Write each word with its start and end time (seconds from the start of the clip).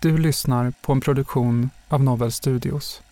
Du 0.00 0.18
lyssnar 0.18 0.72
på 0.80 0.92
en 0.92 1.00
produktion 1.00 1.70
av 1.88 2.04
Novel 2.04 2.32
Studios. 2.32 3.02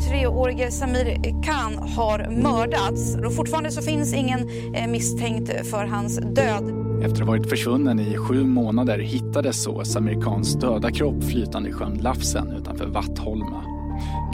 23-årige 0.00 0.70
Samir 0.70 1.42
Khan 1.42 1.88
har 1.88 2.42
mördats. 2.42 3.16
Och 3.16 3.34
fortfarande 3.34 3.70
så 3.70 3.82
finns 3.82 4.14
ingen 4.14 4.48
eh, 4.74 4.86
misstänkt 4.86 5.70
för 5.70 5.84
hans 5.84 6.16
död. 6.16 6.84
Efter 6.98 7.12
att 7.12 7.18
ha 7.18 7.26
varit 7.26 7.50
försvunnen 7.50 8.00
i 8.00 8.16
sju 8.16 8.44
månader 8.44 8.98
hittades 8.98 9.62
så 9.62 9.84
Samir 9.84 10.20
Khans 10.20 10.54
döda 10.54 10.90
kropp 10.90 11.24
flytande 11.24 11.68
i 11.68 11.72
sjön 11.72 11.98
Lafsen 11.98 12.52
utanför 12.52 12.86
Vattholma. 12.86 13.64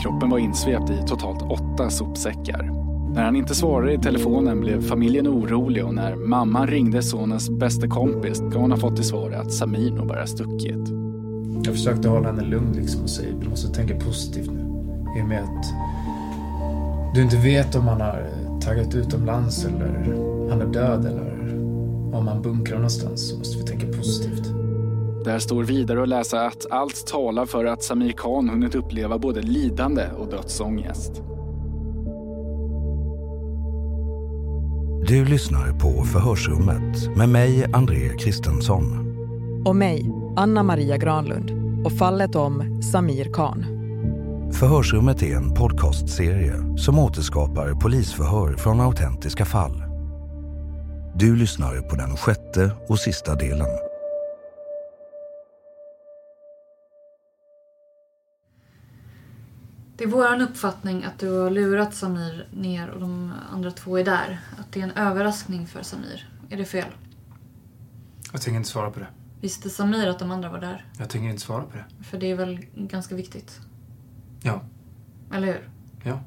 Kroppen 0.02 0.30
var 0.30 0.38
insvept 0.38 0.90
i 0.90 1.02
totalt 1.08 1.42
åtta 1.42 1.90
sopsäckar. 1.90 2.79
När 3.14 3.24
han 3.24 3.36
inte 3.36 3.54
svarade 3.54 3.92
i 3.92 3.98
telefonen 3.98 4.60
blev 4.60 4.82
familjen 4.82 5.28
orolig 5.28 5.84
och 5.84 5.94
när 5.94 6.14
mamman 6.14 6.66
ringde 6.66 7.02
sonens 7.02 7.50
bästa 7.50 7.88
kompis 7.88 8.40
gav 8.40 8.60
hon 8.60 8.78
fått 8.78 8.96
till 8.96 9.04
svar 9.04 9.30
att 9.30 9.52
Samir 9.52 9.90
nog 9.90 10.06
bara 10.06 10.26
stuckit. 10.26 10.88
Jag 11.64 11.74
försökte 11.74 12.08
hålla 12.08 12.26
henne 12.26 12.44
lugn 12.44 12.72
liksom 12.72 13.02
och 13.02 13.10
säga 13.10 13.34
du 13.40 13.48
måste 13.48 13.74
tänka 13.74 13.94
positivt 13.94 14.50
nu. 14.50 14.60
I 15.18 15.22
och 15.22 15.26
med 15.26 15.42
att 15.42 15.66
du 17.14 17.22
inte 17.22 17.36
vet 17.36 17.74
om 17.74 17.88
han 17.88 18.00
har 18.00 18.26
taggat 18.60 18.94
utomlands 18.94 19.64
eller 19.64 20.16
han 20.50 20.60
är 20.60 20.72
död 20.72 21.06
eller 21.06 21.54
om 22.14 22.28
han 22.28 22.42
bunkrar 22.42 22.76
någonstans 22.76 23.28
så 23.28 23.38
måste 23.38 23.58
vi 23.58 23.64
tänka 23.64 23.86
positivt. 23.86 24.44
Där 25.24 25.38
står 25.38 25.64
vidare 25.64 26.02
att 26.02 26.08
läsa 26.08 26.46
att 26.46 26.66
allt 26.70 27.06
talar 27.06 27.46
för 27.46 27.64
att 27.64 27.82
Samir 27.82 28.12
Khan 28.12 28.48
hunnit 28.48 28.74
uppleva 28.74 29.18
både 29.18 29.42
lidande 29.42 30.02
och 30.18 30.30
dödsångest. 30.30 31.22
Du 35.10 35.24
lyssnar 35.24 35.72
på 35.72 36.04
Förhörsrummet 36.04 37.16
med 37.16 37.28
mig, 37.28 37.66
André 37.72 38.16
Kristensson. 38.18 38.84
Och 39.64 39.76
mig, 39.76 40.10
Anna 40.36 40.62
Maria 40.62 40.96
Granlund. 40.96 41.50
Och 41.86 41.92
fallet 41.92 42.34
om 42.34 42.82
Samir 42.82 43.32
Khan. 43.32 43.64
Förhörsrummet 44.52 45.22
är 45.22 45.36
en 45.36 45.54
podcastserie 45.54 46.78
som 46.78 46.98
återskapar 46.98 47.74
polisförhör 47.74 48.56
från 48.56 48.80
autentiska 48.80 49.44
fall. 49.44 49.82
Du 51.14 51.36
lyssnar 51.36 51.88
på 51.88 51.96
den 51.96 52.16
sjätte 52.16 52.70
och 52.88 52.98
sista 52.98 53.34
delen. 53.34 53.89
Det 60.00 60.04
är 60.04 60.08
vår 60.08 60.42
uppfattning 60.42 61.04
att 61.04 61.18
du 61.18 61.38
har 61.38 61.50
lurat 61.50 61.94
Samir 61.94 62.48
ner 62.52 62.88
och 62.88 63.00
de 63.00 63.32
andra 63.52 63.70
två 63.70 63.98
är 63.98 64.04
där. 64.04 64.40
Att 64.58 64.72
det 64.72 64.80
är 64.80 64.84
en 64.84 64.90
överraskning 64.90 65.66
för 65.66 65.82
Samir. 65.82 66.28
Är 66.50 66.56
det 66.56 66.64
fel? 66.64 66.86
Jag 68.32 68.40
tänker 68.40 68.56
inte 68.56 68.68
svara 68.68 68.90
på 68.90 69.00
det. 69.00 69.06
Visste 69.40 69.70
Samir 69.70 70.06
att 70.06 70.18
de 70.18 70.30
andra 70.30 70.50
var 70.50 70.58
där? 70.58 70.84
Jag 70.98 71.10
tänker 71.10 71.28
inte 71.28 71.42
svara 71.42 71.62
på 71.64 71.76
det. 71.76 72.04
För 72.04 72.18
det 72.18 72.30
är 72.30 72.34
väl 72.34 72.66
ganska 72.74 73.14
viktigt? 73.14 73.60
Ja. 74.42 74.62
Eller 75.34 75.46
hur? 75.46 75.68
Ja. 76.04 76.20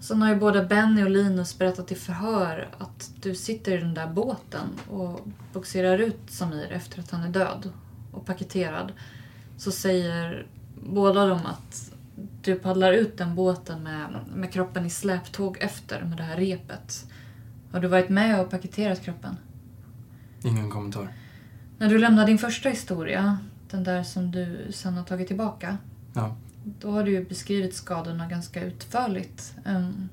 Sen 0.00 0.22
har 0.22 0.28
ju 0.28 0.36
både 0.36 0.64
Benny 0.64 1.04
och 1.04 1.10
Linus 1.10 1.58
berättat 1.58 1.92
i 1.92 1.94
förhör 1.94 2.68
att 2.78 3.10
du 3.22 3.34
sitter 3.34 3.78
i 3.78 3.80
den 3.80 3.94
där 3.94 4.06
båten 4.12 4.68
och 4.90 5.20
boxerar 5.52 5.98
ut 5.98 6.20
Samir 6.28 6.72
efter 6.72 7.00
att 7.00 7.10
han 7.10 7.22
är 7.22 7.28
död 7.28 7.72
och 8.12 8.26
paketerad. 8.26 8.92
Så 9.56 9.72
säger 9.72 10.46
båda 10.82 11.26
dem 11.26 11.40
att 11.46 11.92
du 12.46 12.54
paddlar 12.54 12.92
ut 12.92 13.18
den 13.18 13.34
båten 13.34 13.82
med, 13.82 14.20
med 14.34 14.52
kroppen 14.52 14.86
i 14.86 14.90
släptåg 14.90 15.58
efter 15.60 16.04
med 16.04 16.16
det 16.16 16.22
här 16.22 16.36
repet. 16.36 17.06
Har 17.72 17.80
du 17.80 17.88
varit 17.88 18.08
med 18.08 18.40
och 18.40 18.50
paketerat 18.50 19.02
kroppen? 19.02 19.36
Ingen 20.44 20.70
kommentar. 20.70 21.12
När 21.78 21.88
du 21.88 21.98
lämnade 21.98 22.26
din 22.26 22.38
första 22.38 22.68
historia, 22.68 23.38
den 23.70 23.84
där 23.84 24.02
som 24.02 24.30
du 24.30 24.66
sen 24.70 24.94
har 24.94 25.04
tagit 25.04 25.28
tillbaka. 25.28 25.78
Ja. 26.14 26.36
Då 26.64 26.90
har 26.90 27.04
du 27.04 27.10
ju 27.10 27.24
beskrivit 27.24 27.74
skadorna 27.74 28.26
ganska 28.28 28.64
utförligt. 28.64 29.54
Um, 29.64 30.08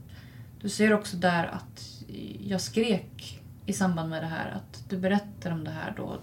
Du 0.61 0.69
ser 0.69 0.93
också 0.93 1.17
där 1.17 1.45
att 1.45 2.03
jag 2.39 2.61
skrek 2.61 3.41
i 3.65 3.73
samband 3.73 4.09
med 4.09 4.23
det 4.23 4.27
här. 4.27 4.51
Att 4.51 4.83
du 4.89 4.97
berättar 4.97 5.51
om 5.51 5.63
det 5.63 5.71
här 5.71 5.93
då. 5.97 6.19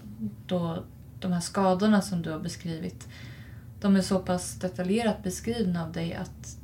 då 0.47 0.83
de 1.19 1.31
här 1.31 1.41
skadorna 1.41 2.01
som 2.01 2.21
du 2.21 2.31
har 2.31 2.39
beskrivit. 2.39 3.07
De 3.81 3.95
är 3.95 4.01
så 4.01 4.19
pass 4.19 4.55
detaljerat 4.55 5.23
beskrivna 5.23 5.83
av 5.83 5.91
dig 5.91 6.13
att 6.13 6.57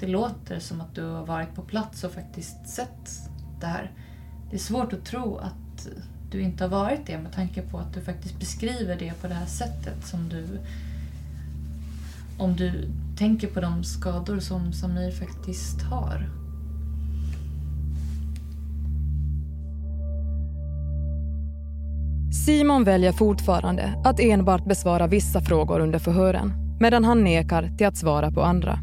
det 0.00 0.06
låter 0.06 0.58
som 0.58 0.80
att 0.80 0.94
du 0.94 1.04
har 1.04 1.26
varit 1.26 1.54
på 1.54 1.62
plats 1.62 2.04
och 2.04 2.12
faktiskt 2.12 2.68
sett 2.68 3.10
det 3.60 3.66
här. 3.66 3.90
Det 4.50 4.56
är 4.56 4.60
svårt 4.60 4.92
att 4.92 5.04
tro 5.04 5.36
att 5.36 5.88
du 6.30 6.40
inte 6.40 6.64
har 6.64 6.68
varit 6.68 7.06
det 7.06 7.18
med 7.18 7.32
tanke 7.32 7.62
på 7.62 7.78
att 7.78 7.94
du 7.94 8.00
faktiskt 8.00 8.38
beskriver 8.38 8.96
det 8.96 9.12
på 9.20 9.28
det 9.28 9.34
här 9.34 9.46
sättet 9.46 10.06
som 10.06 10.28
du... 10.28 10.60
Om 12.38 12.56
du 12.56 12.90
tänker 13.18 13.48
på 13.48 13.60
de 13.60 13.84
skador 13.84 14.40
som 14.40 14.72
Samir 14.72 15.10
faktiskt 15.10 15.82
har. 15.82 16.30
Simon 22.46 22.84
väljer 22.84 23.12
fortfarande 23.12 23.94
att 24.04 24.20
enbart 24.20 24.64
besvara 24.64 25.06
vissa 25.06 25.40
frågor 25.40 25.80
under 25.80 25.98
förhören 25.98 26.69
medan 26.80 27.04
han 27.04 27.24
nekar 27.24 27.76
till 27.78 27.86
att 27.86 27.96
svara 27.96 28.30
på 28.30 28.42
andra. 28.42 28.78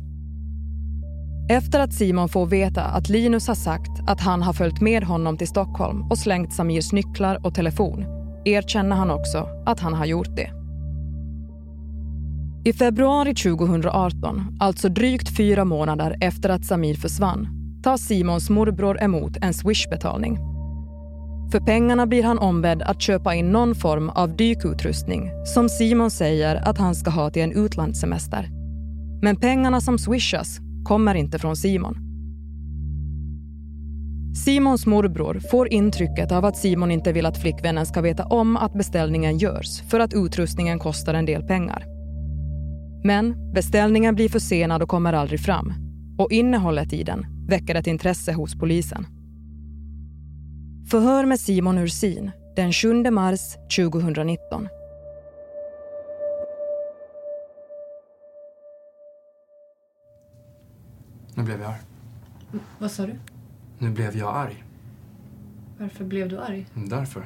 Efter 1.50 1.80
att 1.80 1.94
Simon 1.94 2.30
får 2.30 2.46
veta 2.46 2.84
att 2.84 3.10
Linus 3.10 3.48
har 3.48 3.56
sagt 3.56 3.92
att 4.08 4.22
han 4.22 4.42
har 4.42 4.54
följt 4.54 4.82
med 4.82 5.04
honom 5.04 5.38
till 5.38 5.48
Stockholm 5.48 6.02
och 6.12 6.18
slängt 6.18 6.54
Samirs 6.54 6.92
nycklar 6.92 7.46
och 7.46 7.56
telefon 7.56 8.06
erkänner 8.46 8.96
han 8.96 9.12
också 9.12 9.50
att 9.66 9.80
han 9.80 9.94
har 9.94 10.06
gjort 10.06 10.36
det. 10.36 10.52
I 12.66 12.74
februari 12.74 13.36
2018, 13.36 14.58
alltså 14.60 14.90
drygt 14.90 15.38
fyra 15.38 15.66
månader 15.66 16.18
efter 16.22 16.50
att 16.50 16.66
Samir 16.66 16.96
försvann, 16.96 17.48
tar 17.84 17.98
Simons 17.98 18.50
morbror 18.50 19.04
emot 19.04 19.38
en 19.42 19.54
Swish-betalning. 19.54 20.57
För 21.52 21.60
pengarna 21.60 22.08
blir 22.08 22.24
han 22.24 22.40
ombedd 22.40 22.82
att 22.82 23.02
köpa 23.02 23.36
in 23.36 23.52
någon 23.52 23.76
form 23.76 24.10
av 24.10 24.36
dykutrustning 24.36 25.32
som 25.46 25.70
Simon 25.70 26.12
säger 26.12 26.56
att 26.56 26.78
han 26.78 26.96
ska 26.96 27.10
ha 27.10 27.30
till 27.30 27.42
en 27.42 27.52
utlandssemester. 27.52 28.50
Men 29.22 29.36
pengarna 29.36 29.82
som 29.82 29.98
swishas 29.98 30.60
kommer 30.84 31.16
inte 31.16 31.40
från 31.40 31.56
Simon. 31.56 31.98
Simons 34.46 34.86
morbror 34.86 35.42
får 35.52 35.74
intrycket 35.74 36.32
av 36.32 36.46
att 36.46 36.58
Simon 36.58 36.92
inte 36.92 37.14
vill 37.14 37.26
att 37.26 37.38
flickvännen 37.38 37.86
ska 37.86 38.02
veta 38.02 38.26
om 38.26 38.58
att 38.58 38.74
beställningen 38.74 39.38
görs 39.38 39.82
för 39.82 40.00
att 40.00 40.14
utrustningen 40.14 40.80
kostar 40.80 41.14
en 41.14 41.26
del 41.26 41.44
pengar. 41.44 41.84
Men 43.04 43.54
beställningen 43.54 44.16
blir 44.16 44.30
försenad 44.30 44.82
och 44.82 44.90
kommer 44.90 45.14
aldrig 45.14 45.40
fram. 45.40 45.74
Och 46.18 46.32
innehållet 46.32 46.94
i 46.94 47.04
den 47.04 47.26
väcker 47.50 47.76
ett 47.76 47.88
intresse 47.88 48.34
hos 48.34 48.56
polisen. 48.56 49.17
Förhör 50.92 51.26
med 51.26 51.40
Simon 51.40 51.78
Ursin 51.78 52.32
den 52.56 52.74
7 52.74 53.12
mars 53.12 53.40
2019. 53.76 54.68
Nu 61.36 61.44
blev 61.44 61.62
jag 61.62 61.70
arg. 61.70 61.82
Vad 62.80 62.92
sa 62.92 63.06
du? 63.06 63.16
Nu 63.80 63.90
blev 63.90 64.18
jag 64.18 64.36
arg. 64.36 64.64
Varför 65.80 66.06
blev 66.06 66.30
du 66.30 66.40
arg? 66.40 66.68
Därför. 66.74 67.22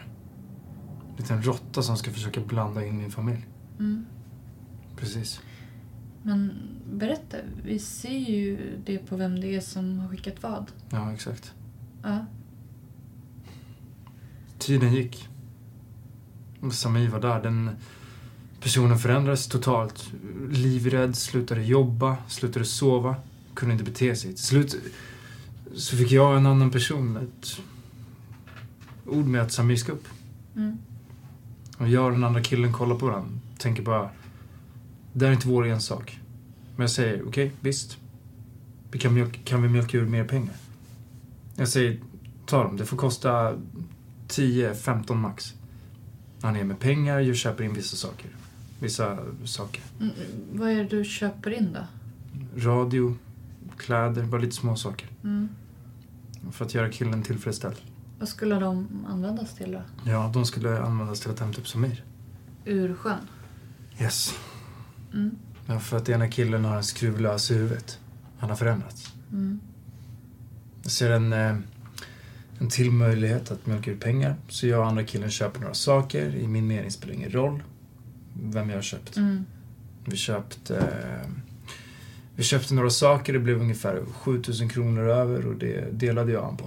En 1.09 1.15
liten 1.17 1.43
råtta 1.43 1.81
som 1.81 1.97
ska 1.97 2.11
försöka 2.11 2.41
blanda 2.41 2.85
in 2.85 2.97
min 2.97 3.11
familj. 3.11 3.45
Mm. 3.79 4.05
Precis. 4.97 5.41
Men 6.23 6.53
berätta, 6.93 7.37
vi 7.63 7.79
ser 7.79 8.17
ju 8.17 8.77
det 8.85 8.97
på 8.97 9.15
vem 9.15 9.39
det 9.39 9.55
är 9.55 9.61
som 9.61 9.99
har 9.99 10.09
skickat 10.09 10.43
vad. 10.43 10.71
Ja, 10.89 11.13
exakt. 11.13 11.53
Ja. 12.03 12.25
Tiden 14.61 14.93
gick. 14.93 15.29
Och 16.59 16.73
Samir 16.73 17.09
var 17.09 17.19
där. 17.19 17.43
Den 17.43 17.69
personen 18.59 18.99
förändrades 18.99 19.47
totalt. 19.47 20.11
Livrädd, 20.49 21.15
slutade 21.15 21.63
jobba, 21.63 22.17
slutade 22.27 22.65
sova, 22.65 23.15
kunde 23.53 23.73
inte 23.73 23.85
bete 23.85 24.15
sig. 24.15 24.29
Till 24.29 24.43
slut 24.43 24.75
så 25.75 25.97
fick 25.97 26.11
jag 26.11 26.37
en 26.37 26.45
annan 26.45 26.71
person 26.71 27.17
ett 27.17 27.59
ord 29.05 29.25
med 29.25 29.41
att 29.41 29.51
Samir 29.51 29.75
ska 29.75 29.91
upp. 29.91 30.07
Mm. 30.55 30.77
Och 31.77 31.87
jag 31.87 32.05
och 32.05 32.11
den 32.11 32.23
andra 32.23 32.43
killen 32.43 32.73
kollar 32.73 32.95
på 32.95 33.05
varandra. 33.05 33.39
Tänker 33.57 33.83
bara, 33.83 34.09
det 35.13 35.25
här 35.25 35.31
är 35.31 35.35
inte 35.35 35.47
vår 35.47 35.67
ensak. 35.67 36.19
Men 36.75 36.83
jag 36.83 36.91
säger, 36.91 37.27
okej, 37.27 37.51
visst. 37.59 37.97
Vi 38.91 38.99
kan, 38.99 39.13
mjölka, 39.13 39.39
kan 39.43 39.61
vi 39.61 39.69
mjölka 39.69 39.97
ur 39.97 40.05
mer 40.05 40.23
pengar? 40.23 40.55
Jag 41.55 41.67
säger, 41.67 41.99
ta 42.45 42.63
dem. 42.63 42.77
Det 42.77 42.85
får 42.85 42.97
kosta 42.97 43.57
10-15 44.31 45.13
max. 45.13 45.53
Han 46.41 46.55
är 46.55 46.63
med 46.63 46.79
pengar, 46.79 47.19
jag 47.19 47.35
köper 47.35 47.63
in 47.63 47.73
vissa 47.73 47.95
saker. 47.95 48.29
Vissa 48.79 49.17
saker. 49.45 49.83
Mm, 49.99 50.13
vad 50.53 50.69
är 50.69 50.75
det 50.75 50.83
du 50.97 51.05
köper 51.05 51.51
in 51.51 51.73
då? 51.73 51.87
Radio, 52.57 53.15
kläder, 53.77 54.23
bara 54.23 54.41
lite 54.41 54.55
små 54.55 54.75
saker. 54.75 55.07
Mm. 55.23 55.49
För 56.51 56.65
att 56.65 56.73
göra 56.73 56.89
killen 56.89 57.23
tillfredsställd. 57.23 57.75
Vad 58.19 58.29
skulle 58.29 58.55
de 58.55 58.87
användas 59.09 59.55
till 59.55 59.71
då? 59.71 59.81
Ja, 60.05 60.31
de 60.33 60.45
skulle 60.45 60.81
användas 60.81 61.19
till 61.19 61.31
att 61.31 61.39
hämta 61.39 61.61
upp 61.61 61.67
Samir. 61.67 62.03
Ur 62.65 62.95
sjön? 62.95 63.27
Yes. 63.99 64.35
Mm. 65.13 65.35
Ja, 65.65 65.79
för 65.79 65.97
att 65.97 66.09
ena 66.09 66.27
killen 66.27 66.65
har 66.65 66.77
en 66.77 66.83
skruv 66.83 67.19
lös 67.19 67.51
i 67.51 67.53
huvudet. 67.53 67.99
Han 68.37 68.49
har 68.49 68.57
förändrats. 68.57 69.13
Mm. 69.31 69.59
Jag 70.83 70.91
ser 70.91 71.11
en, 71.11 71.33
eh, 71.33 71.55
en 72.61 72.69
till 72.69 72.91
möjlighet 72.91 73.51
att 73.51 73.65
mjölka 73.65 73.91
ut 73.91 73.99
pengar. 73.99 74.35
Så 74.49 74.67
jag 74.67 74.79
och 74.79 74.87
andra 74.87 75.03
killen 75.03 75.31
köper 75.31 75.59
några 75.59 75.73
saker. 75.73 76.35
I 76.35 76.47
min 76.47 76.67
mening 76.67 76.91
spelar 76.91 77.13
det 77.13 77.17
ingen 77.17 77.31
roll 77.31 77.63
vem 78.33 78.69
jag 78.69 78.77
har 78.77 78.81
köpt. 78.81 79.17
Mm. 79.17 79.45
Vi 80.05 80.17
köpte, 80.17 80.77
eh, 80.77 81.29
vi 82.35 82.43
köpte 82.43 82.73
några 82.73 82.89
saker. 82.89 83.33
Det 83.33 83.39
blev 83.39 83.61
ungefär 83.61 84.05
7000 84.13 84.69
kronor 84.69 85.09
över 85.09 85.45
och 85.45 85.55
det 85.55 85.99
delade 85.99 86.31
jag 86.31 86.43
han 86.43 86.57
på. 86.57 86.65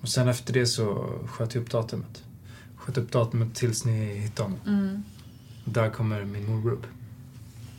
Och 0.00 0.08
sen 0.08 0.28
efter 0.28 0.52
det 0.52 0.66
så 0.66 1.14
sköt 1.26 1.54
jag 1.54 1.62
upp 1.62 1.70
datumet. 1.70 2.24
Sköt 2.76 2.98
upp 2.98 3.12
datumet 3.12 3.54
tills 3.54 3.84
ni 3.84 4.14
hittade 4.14 4.48
honom. 4.48 4.60
Mm. 4.66 5.02
Där 5.64 5.90
kommer 5.90 6.24
min 6.24 6.50
morbror 6.50 6.72
upp. 6.72 6.86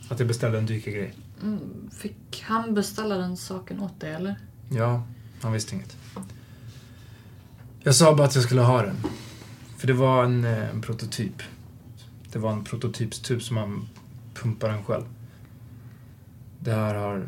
Att 0.08 0.18
jag 0.18 0.28
beställde 0.28 0.58
en 0.58 0.66
dykargrej. 0.66 1.14
Mm. 1.42 1.58
Fick 1.92 2.44
han 2.46 2.74
beställa 2.74 3.16
den 3.16 3.36
saken 3.36 3.80
åt 3.80 4.00
dig 4.00 4.14
eller? 4.14 4.36
Ja, 4.68 5.02
han 5.40 5.52
visste 5.52 5.74
inget. 5.74 5.96
Jag 7.84 7.94
sa 7.94 8.14
bara 8.14 8.26
att 8.26 8.34
jag 8.34 8.44
skulle 8.44 8.60
ha 8.60 8.82
den. 8.82 8.96
För 9.76 9.86
det 9.86 9.92
var 9.92 10.24
en, 10.24 10.44
eh, 10.44 10.70
en 10.70 10.80
prototyp. 10.80 11.42
Det 12.32 12.38
var 12.38 12.52
en 12.52 12.64
prototypstub 12.64 13.42
som 13.42 13.56
han 13.56 13.88
pumpar 14.34 14.68
den 14.68 14.84
själv. 14.84 15.04
Det 16.60 16.72
här 16.72 16.94
har 16.94 17.26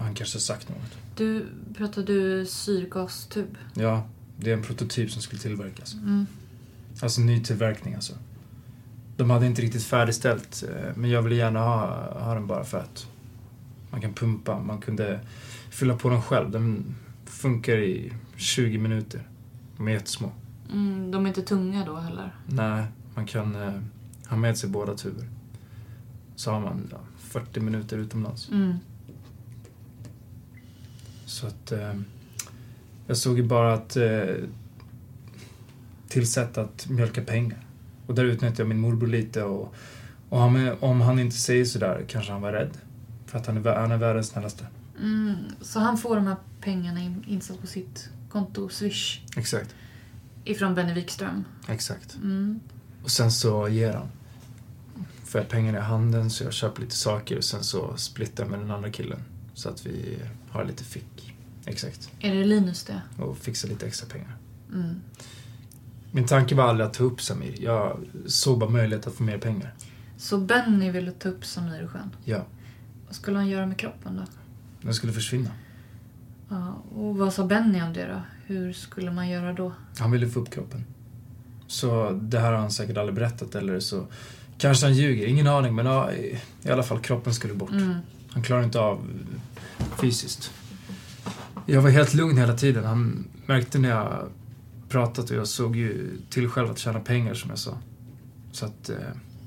han 0.00 0.14
kanske 0.14 0.40
sagt 0.40 0.68
något. 0.68 0.98
Du, 1.16 1.46
pratar 1.76 2.02
du 2.02 2.46
syrgastub? 2.46 3.58
Ja, 3.74 4.06
det 4.36 4.50
är 4.50 4.54
en 4.54 4.62
prototyp 4.62 5.10
som 5.10 5.22
skulle 5.22 5.42
tillverkas. 5.42 5.94
Mm. 5.94 6.26
Alltså 7.00 7.20
nytillverkning 7.20 7.94
alltså. 7.94 8.12
De 9.16 9.30
hade 9.30 9.46
inte 9.46 9.62
riktigt 9.62 9.84
färdigställt, 9.84 10.64
eh, 10.68 10.96
men 10.96 11.10
jag 11.10 11.22
ville 11.22 11.36
gärna 11.36 11.60
ha, 11.60 11.86
ha 12.20 12.34
den 12.34 12.46
bara 12.46 12.64
för 12.64 12.78
att 12.78 13.06
man 13.90 14.00
kan 14.00 14.14
pumpa, 14.14 14.60
man 14.60 14.80
kunde 14.80 15.20
fylla 15.70 15.96
på 15.96 16.08
den 16.08 16.22
själv. 16.22 16.50
Den 16.50 16.94
funkar 17.24 17.76
i 17.76 18.12
20 18.36 18.78
minuter. 18.78 19.22
De 19.78 19.88
är 19.88 19.92
jättesmå. 19.92 20.32
Mm, 20.72 21.10
de 21.10 21.24
är 21.24 21.28
inte 21.28 21.42
tunga 21.42 21.84
då 21.84 21.96
heller? 21.96 22.34
Nej, 22.46 22.84
man 23.14 23.26
kan 23.26 23.54
eh, 23.62 23.80
ha 24.28 24.36
med 24.36 24.58
sig 24.58 24.70
båda 24.70 24.94
tuber. 24.94 25.28
Så 26.36 26.50
har 26.50 26.60
man 26.60 26.88
ja, 26.90 26.98
40 27.18 27.60
minuter 27.60 27.98
utomlands. 27.98 28.48
Mm. 28.50 28.74
Så 31.26 31.46
att 31.46 31.72
eh, 31.72 31.94
jag 33.06 33.16
såg 33.16 33.36
ju 33.36 33.42
bara 33.42 33.74
att 33.74 33.96
eh, 33.96 34.34
tillsätta 36.08 36.60
att 36.60 36.88
mjölka 36.88 37.22
pengar. 37.22 37.66
Och 38.06 38.14
där 38.14 38.24
utnyttjade 38.24 38.60
jag 38.62 38.68
min 38.68 38.80
morbror 38.80 39.08
lite 39.08 39.42
och, 39.42 39.74
och 40.28 40.38
han, 40.40 40.76
om 40.80 41.00
han 41.00 41.18
inte 41.18 41.36
säger 41.36 41.64
sådär 41.64 42.04
kanske 42.08 42.32
han 42.32 42.42
var 42.42 42.52
rädd. 42.52 42.78
För 43.26 43.38
att 43.38 43.46
han 43.46 43.56
är, 43.66 43.74
han 43.74 43.90
är 43.92 43.96
världens 43.96 44.28
snällaste. 44.28 44.66
Mm. 45.00 45.34
Så 45.60 45.80
han 45.80 45.98
får 45.98 46.16
de 46.16 46.26
här 46.26 46.36
pengarna 46.60 47.00
in- 47.00 47.24
insatt 47.28 47.60
på 47.60 47.66
sitt 47.66 48.08
konto, 48.28 48.68
Swish, 48.68 49.20
Exakt, 49.36 49.74
ifrån 50.44 50.74
Benny 50.74 50.92
Wikström? 50.92 51.44
exakt. 51.68 52.14
Mm. 52.16 52.60
Och 53.02 53.10
sen 53.10 53.32
så 53.32 53.68
ger 53.68 53.92
han. 53.92 54.08
Får 55.24 55.40
jag 55.40 55.48
pengarna 55.48 55.78
i 55.78 55.80
handen 55.80 56.30
så 56.30 56.44
jag 56.44 56.52
köper 56.52 56.82
lite 56.82 56.96
saker 56.96 57.36
och 57.36 57.44
sen 57.44 57.64
så 57.64 57.96
splittar 57.96 58.44
jag 58.44 58.50
med 58.50 58.60
den 58.60 58.70
andra 58.70 58.90
killen. 58.90 59.20
Så 59.54 59.68
att 59.68 59.86
vi 59.86 60.18
har 60.50 60.64
lite 60.64 60.84
fick. 60.84 61.34
Exakt. 61.64 62.10
Är 62.20 62.34
det 62.34 62.44
Linus 62.44 62.84
det? 62.84 63.02
Och 63.22 63.38
fixar 63.38 63.68
lite 63.68 63.86
extra 63.86 64.08
pengar. 64.08 64.36
Mm. 64.72 65.00
Min 66.10 66.26
tanke 66.26 66.54
var 66.54 66.64
aldrig 66.64 66.86
att 66.86 66.94
ta 66.94 67.04
upp 67.04 67.20
Samir. 67.22 67.54
Jag 67.62 67.98
såg 68.26 68.58
bara 68.58 68.70
möjlighet 68.70 69.06
att 69.06 69.14
få 69.14 69.22
mer 69.22 69.38
pengar. 69.38 69.74
Så 70.18 70.38
Benny 70.38 70.90
ville 70.90 71.12
ta 71.12 71.28
upp 71.28 71.44
Samir 71.44 71.82
ur 71.82 71.86
sjön? 71.86 72.10
Ja, 72.24 72.46
Vad 73.06 73.14
skulle 73.14 73.36
han 73.36 73.48
göra 73.48 73.66
med 73.66 73.78
kroppen 73.78 74.16
då? 74.16 74.24
den 74.82 74.94
skulle 74.94 75.12
försvinna. 75.12 75.50
Ja, 76.48 76.82
och 76.94 77.16
vad 77.16 77.32
sa 77.32 77.46
Benny 77.46 77.82
om 77.82 77.92
det 77.92 78.06
då? 78.06 78.20
Hur 78.46 78.72
skulle 78.72 79.10
man 79.10 79.28
göra 79.28 79.52
då? 79.52 79.72
Han 79.98 80.10
ville 80.10 80.28
få 80.28 80.40
upp 80.40 80.50
kroppen. 80.50 80.84
Så 81.66 82.10
det 82.22 82.38
här 82.38 82.52
har 82.52 82.58
han 82.58 82.70
säkert 82.70 82.96
aldrig 82.96 83.14
berättat 83.14 83.54
eller 83.54 83.80
så 83.80 84.06
kanske 84.58 84.86
han 84.86 84.94
ljuger. 84.94 85.26
Ingen 85.26 85.46
aning 85.46 85.74
men 85.74 85.86
ja, 85.86 86.12
i 86.62 86.70
alla 86.70 86.82
fall 86.82 86.98
kroppen 86.98 87.34
skulle 87.34 87.54
bort. 87.54 87.70
Mm. 87.70 87.94
Han 88.30 88.42
klarar 88.42 88.62
inte 88.62 88.80
av 88.80 89.00
fysiskt. 90.00 90.52
Jag 91.66 91.82
var 91.82 91.90
helt 91.90 92.14
lugn 92.14 92.38
hela 92.38 92.56
tiden. 92.56 92.84
Han 92.84 93.28
märkte 93.46 93.78
när 93.78 93.88
jag 93.88 94.28
pratat 94.88 95.30
och 95.30 95.36
jag 95.36 95.48
såg 95.48 95.76
ju 95.76 96.18
till 96.30 96.48
själv 96.48 96.70
att 96.70 96.78
tjäna 96.78 97.00
pengar 97.00 97.34
som 97.34 97.50
jag 97.50 97.58
sa. 97.58 97.78
Så 98.52 98.66
att 98.66 98.90
eh, 98.90 98.96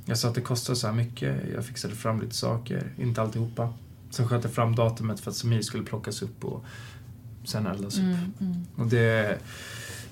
jag 0.05 0.17
sa 0.17 0.27
att 0.27 0.35
det 0.35 0.41
kostar 0.41 0.73
så 0.73 0.87
här 0.87 0.93
mycket. 0.93 1.37
Jag 1.53 1.65
fixade 1.65 1.95
fram 1.95 2.21
lite 2.21 2.35
saker, 2.35 2.93
inte 2.97 3.21
alltihopa. 3.21 3.73
Sen 4.09 4.27
sköt 4.27 4.43
jag 4.43 4.53
fram 4.53 4.75
datumet 4.75 5.19
för 5.19 5.31
att 5.31 5.37
Samir 5.37 5.61
skulle 5.61 5.83
plockas 5.83 6.21
upp 6.21 6.45
och 6.45 6.65
sen 7.43 7.65
eldas 7.65 7.93
upp. 7.97 8.03
Mm, 8.03 8.33
mm. 8.39 8.65
Och 8.75 8.87
det, 8.87 9.39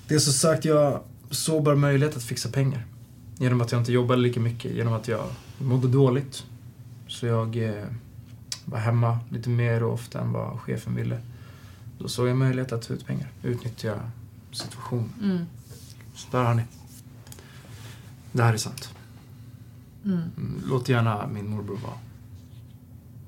det 0.08 0.14
är 0.14 0.18
så 0.18 0.32
sagt, 0.32 0.64
jag 0.64 1.02
såg 1.30 1.62
bara 1.64 1.76
möjlighet 1.76 2.16
att 2.16 2.22
fixa 2.22 2.48
pengar. 2.48 2.86
Genom 3.38 3.60
att 3.60 3.72
jag 3.72 3.80
inte 3.80 3.92
jobbade 3.92 4.20
lika 4.22 4.40
mycket, 4.40 4.72
genom 4.74 4.92
att 4.92 5.08
jag 5.08 5.26
mådde 5.58 5.88
dåligt. 5.88 6.44
Så 7.08 7.26
jag 7.26 7.56
eh, 7.56 7.84
var 8.64 8.78
hemma 8.78 9.18
lite 9.30 9.48
mer 9.48 9.82
och 9.82 9.92
ofta 9.92 10.20
än 10.20 10.32
vad 10.32 10.60
chefen 10.60 10.94
ville. 10.94 11.20
Då 11.98 12.08
såg 12.08 12.28
jag 12.28 12.36
möjlighet 12.36 12.72
att 12.72 12.82
ta 12.82 12.94
ut 12.94 13.06
pengar, 13.06 13.28
utnyttja 13.42 14.00
situationen. 14.52 15.10
Mm. 15.22 15.44
Så 16.14 16.28
där 16.30 16.44
har 16.44 16.54
ni. 16.54 16.62
Det 18.32 18.42
här 18.42 18.52
är 18.52 18.56
sant. 18.56 18.90
Mm. 20.04 20.18
Mm, 20.36 20.62
Låt 20.66 20.88
gärna 20.88 21.26
min 21.26 21.48
morbror 21.48 21.76
vara. 21.76 21.98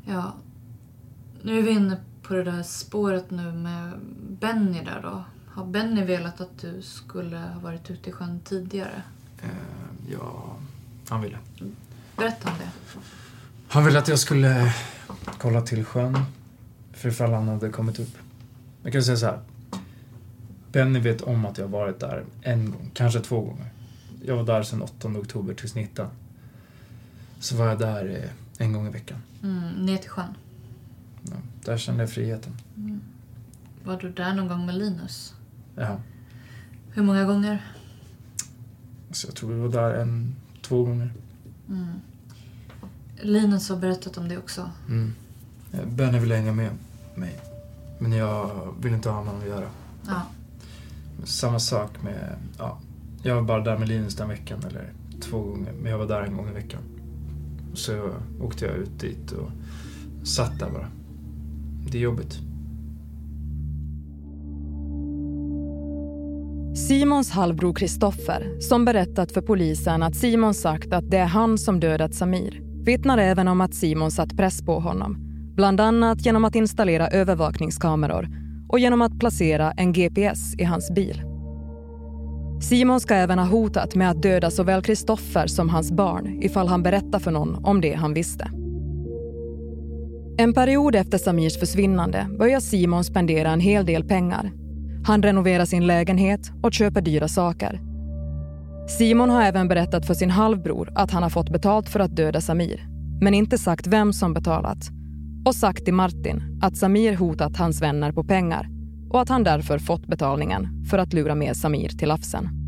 Ja. 0.04 0.34
Nu 1.42 1.58
är 1.58 1.62
vi 1.62 1.70
inne 1.70 1.96
på 2.32 2.36
det 2.36 2.44
där 2.44 2.62
spåret 2.62 3.30
nu 3.30 3.52
med 3.52 3.92
Benny 4.40 4.84
där 4.84 5.00
då. 5.02 5.24
Har 5.46 5.64
Benny 5.64 6.04
velat 6.04 6.40
att 6.40 6.58
du 6.58 6.82
skulle 6.82 7.38
ha 7.38 7.60
varit 7.60 7.90
ute 7.90 8.10
i 8.10 8.12
sjön 8.12 8.40
tidigare? 8.44 9.02
Eh, 9.42 9.48
ja, 10.12 10.56
han 11.08 11.22
ville. 11.22 11.38
Berätta 12.16 12.50
om 12.50 12.54
det. 12.58 13.00
Han 13.68 13.84
ville 13.84 13.98
att 13.98 14.08
jag 14.08 14.18
skulle 14.18 14.74
Kolla 15.38 15.60
till 15.60 15.84
sjön. 15.84 16.18
För 16.92 17.08
ifall 17.08 17.32
han 17.32 17.48
hade 17.48 17.68
kommit 17.68 17.98
upp. 17.98 18.16
Jag 18.82 18.92
kan 18.92 19.02
säga 19.02 19.16
så 19.16 19.26
här. 19.26 19.40
Benny 20.72 21.00
vet 21.00 21.22
om 21.22 21.46
att 21.46 21.58
jag 21.58 21.64
har 21.64 21.70
varit 21.70 22.00
där 22.00 22.24
en 22.42 22.70
gång, 22.70 22.90
kanske 22.94 23.20
två 23.20 23.40
gånger. 23.40 23.72
Jag 24.24 24.36
var 24.36 24.44
där 24.44 24.62
sedan 24.62 24.82
8 24.82 25.08
oktober 25.08 25.54
till 25.54 25.70
19. 25.74 26.06
Så 27.40 27.56
var 27.56 27.66
jag 27.66 27.78
där 27.78 28.08
eh, 28.58 28.64
en 28.66 28.72
gång 28.72 28.86
i 28.86 28.90
veckan. 28.90 29.18
Mm, 29.42 29.68
ner 29.86 29.96
till 29.96 30.10
sjön. 30.10 30.34
Ja, 31.22 31.36
där 31.64 31.76
kände 31.76 32.02
jag 32.02 32.10
friheten. 32.10 32.52
Mm. 32.76 33.00
Var 33.84 33.96
du 33.96 34.12
där 34.12 34.34
någon 34.34 34.48
gång 34.48 34.66
med 34.66 34.74
Linus? 34.74 35.34
Ja. 35.74 36.00
Hur 36.90 37.02
många 37.02 37.24
gånger? 37.24 37.72
Så 39.10 39.26
jag 39.26 39.34
tror 39.34 39.52
vi 39.52 39.60
var 39.60 39.68
där 39.68 39.94
en, 39.94 40.36
två 40.62 40.84
gånger. 40.84 41.12
Mm. 41.68 42.00
Linus 43.20 43.68
har 43.68 43.76
berättat 43.76 44.18
om 44.18 44.28
det 44.28 44.38
också. 44.38 44.70
Mm. 44.88 45.14
Eh, 45.72 45.86
Benny 45.86 46.18
ville 46.18 46.34
hänga 46.34 46.52
med 46.52 46.70
mig. 47.14 47.40
Men 47.98 48.12
jag 48.12 48.74
vill 48.80 48.92
inte 48.92 49.10
ha 49.10 49.22
med 49.22 49.32
honom 49.32 49.42
att 49.42 49.48
göra. 49.48 49.68
Ja. 50.06 50.22
Samma 51.24 51.58
sak 51.58 52.02
med, 52.02 52.36
ja, 52.58 52.78
jag 53.22 53.34
var 53.34 53.42
bara 53.42 53.64
där 53.64 53.78
med 53.78 53.88
Linus 53.88 54.16
den 54.16 54.28
veckan 54.28 54.64
eller 54.68 54.92
två 55.20 55.42
gånger. 55.42 55.72
Men 55.72 55.90
jag 55.90 55.98
var 55.98 56.06
där 56.06 56.22
en 56.22 56.36
gång 56.36 56.48
i 56.48 56.52
veckan. 56.52 56.80
Så 57.74 58.10
åkte 58.40 58.64
jag 58.64 58.76
ut 58.76 59.00
dit 59.00 59.32
och 59.32 59.50
satt 60.26 60.58
där 60.58 60.70
bara. 60.70 60.88
Det 61.90 61.98
är 61.98 62.02
jobbigt. 62.02 62.40
Simons 66.88 67.30
halvbror 67.30 67.74
Kristoffer, 67.74 68.60
som 68.60 68.84
berättat 68.84 69.32
för 69.32 69.40
polisen 69.40 70.02
att 70.02 70.16
Simon 70.16 70.54
sagt 70.54 70.92
att 70.92 71.10
det 71.10 71.16
är 71.16 71.26
han 71.26 71.58
som 71.58 71.80
dödat 71.80 72.14
Samir, 72.14 72.60
vittnar 72.84 73.18
även 73.18 73.48
om 73.48 73.60
att 73.60 73.74
Simon 73.74 74.10
satt 74.10 74.36
press 74.36 74.62
på 74.62 74.80
honom. 74.80 75.16
Bland 75.54 75.80
annat 75.80 76.26
genom 76.26 76.44
att 76.44 76.54
installera 76.54 77.08
övervakningskameror 77.08 78.28
och 78.68 78.78
genom 78.78 79.02
att 79.02 79.18
placera 79.18 79.72
en 79.72 79.92
GPS 79.92 80.54
i 80.58 80.64
hans 80.64 80.90
bil. 80.94 81.22
Simon 82.62 83.00
ska 83.00 83.14
även 83.14 83.38
ha 83.38 83.46
hotat 83.46 83.94
med 83.94 84.10
att 84.10 84.22
döda 84.22 84.50
såväl 84.50 84.82
Kristoffer 84.82 85.46
som 85.46 85.68
hans 85.68 85.92
barn 85.92 86.42
ifall 86.42 86.68
han 86.68 86.82
berättar 86.82 87.18
för 87.18 87.30
någon 87.30 87.64
om 87.64 87.80
det 87.80 87.94
han 87.94 88.14
visste. 88.14 88.61
En 90.38 90.54
period 90.54 90.94
efter 90.94 91.18
Samirs 91.18 91.58
försvinnande 91.58 92.26
börjar 92.38 92.60
Simon 92.60 93.04
spendera 93.04 93.50
en 93.50 93.60
hel 93.60 93.86
del 93.86 94.04
pengar. 94.04 94.52
Han 95.04 95.22
renoverar 95.22 95.64
sin 95.64 95.86
lägenhet 95.86 96.50
och 96.62 96.72
köper 96.72 97.00
dyra 97.00 97.28
saker. 97.28 97.80
Simon 98.98 99.30
har 99.30 99.42
även 99.42 99.68
berättat 99.68 100.06
för 100.06 100.14
sin 100.14 100.30
halvbror 100.30 100.92
att 100.94 101.10
han 101.10 101.22
har 101.22 101.30
fått 101.30 101.52
betalt 101.52 101.88
för 101.88 102.00
att 102.00 102.16
döda 102.16 102.40
Samir, 102.40 102.86
men 103.20 103.34
inte 103.34 103.58
sagt 103.58 103.86
vem 103.86 104.12
som 104.12 104.34
betalat. 104.34 104.90
Och 105.46 105.54
sagt 105.54 105.84
till 105.84 105.94
Martin 105.94 106.58
att 106.62 106.76
Samir 106.76 107.14
hotat 107.14 107.56
hans 107.56 107.82
vänner 107.82 108.12
på 108.12 108.24
pengar 108.24 108.68
och 109.10 109.20
att 109.20 109.28
han 109.28 109.44
därför 109.44 109.78
fått 109.78 110.06
betalningen 110.06 110.86
för 110.90 110.98
att 110.98 111.12
lura 111.12 111.34
med 111.34 111.56
Samir 111.56 111.88
till 111.88 112.08
Lafsen. 112.08 112.61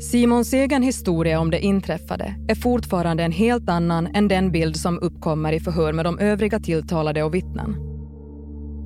Simons 0.00 0.52
egen 0.52 0.82
historia 0.82 1.40
om 1.40 1.50
det 1.50 1.60
inträffade 1.60 2.34
är 2.48 2.54
fortfarande 2.54 3.22
en 3.22 3.32
helt 3.32 3.68
annan 3.68 4.06
än 4.06 4.28
den 4.28 4.52
bild 4.52 4.76
som 4.76 4.98
uppkommer 4.98 5.52
i 5.52 5.60
förhör 5.60 5.92
med 5.92 6.04
de 6.04 6.18
övriga 6.18 6.60
tilltalade 6.60 7.22
och 7.22 7.34
vittnen. 7.34 7.76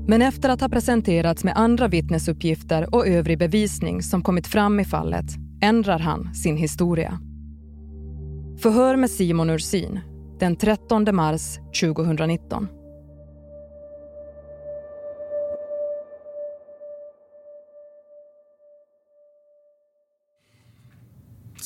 Men 0.09 0.23
efter 0.23 0.49
att 0.49 0.61
ha 0.61 0.69
presenterats 0.69 1.45
med 1.45 1.57
andra 1.57 1.89
vittnesuppgifter 1.89 2.95
och 2.95 3.07
övrig 3.07 3.39
bevisning 3.39 4.03
som 4.03 4.23
kommit 4.23 4.47
fram 4.47 4.81
i 4.81 4.85
fallet 4.85 5.27
ändrar 5.63 5.99
han 5.99 6.35
sin 6.35 6.57
historia. 6.57 7.19
Förhör 8.59 8.97
med 8.97 9.11
Simon 9.11 9.51
Ursin 9.51 10.01
den 10.39 10.57
13 10.57 11.07
mars 11.13 11.59
2019. 11.81 12.69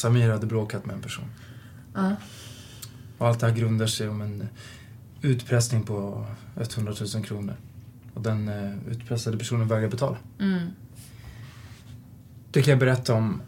Samir 0.02 0.30
hade 0.30 0.46
bråkat 0.46 0.86
med 0.86 0.94
en 0.96 1.02
person. 1.02 1.24
Ja. 1.94 2.16
Och 3.18 3.28
allt 3.28 3.40
det 3.40 3.46
här 3.46 3.56
grundar 3.56 3.86
sig 3.86 4.08
om 4.08 4.20
en 4.20 4.48
utpressning 5.20 5.82
på 5.82 6.26
100 6.56 6.94
000 7.14 7.24
kronor. 7.24 7.54
Och 8.14 8.22
den 8.22 8.48
eh, 8.48 8.88
utpressade 8.88 9.38
personen 9.38 9.68
vägrar 9.68 9.88
betala. 9.88 10.16
Mm. 10.38 10.68
Det 12.50 12.62
kan 12.62 12.70
jag 12.70 12.78
berätta 12.78 13.14
om 13.14 13.42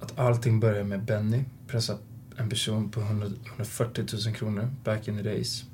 att 0.00 0.18
allting 0.18 0.60
börjar 0.60 0.84
med 0.84 1.04
Benny. 1.04 1.44
Pressa 1.66 1.98
en 2.36 2.48
person 2.48 2.90
på 2.90 3.00
100, 3.00 3.26
140 3.46 4.04
000 4.26 4.34
kronor 4.34 4.70
back 4.84 5.08
in 5.08 5.16
the 5.16 5.22
days. 5.22 5.64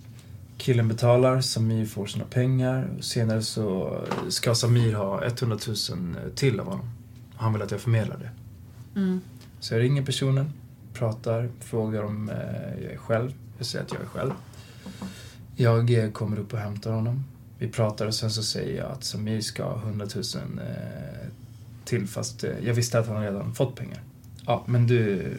Killen 0.56 0.88
betalar, 0.88 1.40
Samir 1.40 1.86
får 1.86 2.06
sina 2.06 2.24
pengar. 2.24 2.90
Senare 3.00 3.42
så 3.42 3.98
ska 4.28 4.54
Samir 4.54 4.92
ha 4.94 5.24
100 5.24 5.58
000 5.66 5.76
till 6.34 6.60
av 6.60 6.66
honom. 6.66 6.90
Han 7.36 7.52
vill 7.52 7.62
att 7.62 7.70
jag 7.70 7.80
förmedlar 7.80 8.18
det. 8.18 8.30
Mm. 9.00 9.20
Så 9.62 9.74
jag 9.74 9.80
ringer 9.80 10.02
personen, 10.02 10.52
pratar, 10.92 11.48
frågar 11.60 12.02
om 12.02 12.28
eh, 12.28 12.82
jag 12.82 12.92
är 12.92 12.96
själv. 12.96 13.32
Jag 13.58 13.66
säger 13.66 13.84
att 13.84 13.92
jag 13.92 14.02
är 14.02 14.06
själv. 14.06 14.32
Jag 15.56 16.04
eh, 16.04 16.10
kommer 16.10 16.38
upp 16.38 16.52
och 16.52 16.58
hämtar 16.58 16.92
honom. 16.92 17.24
Vi 17.58 17.68
pratar 17.68 18.06
och 18.06 18.14
sen 18.14 18.30
så 18.30 18.42
säger 18.42 18.78
jag 18.82 18.92
att 18.92 19.04
Samir 19.04 19.40
ska 19.40 19.64
ha 19.64 19.76
100 19.76 20.06
000 20.14 20.24
eh, 20.58 21.28
till 21.84 22.06
fast 22.06 22.44
jag 22.62 22.74
visste 22.74 22.98
att 22.98 23.08
han 23.08 23.22
redan 23.22 23.54
fått 23.54 23.76
pengar. 23.76 24.02
Ja, 24.46 24.64
men 24.66 24.86
du, 24.86 25.30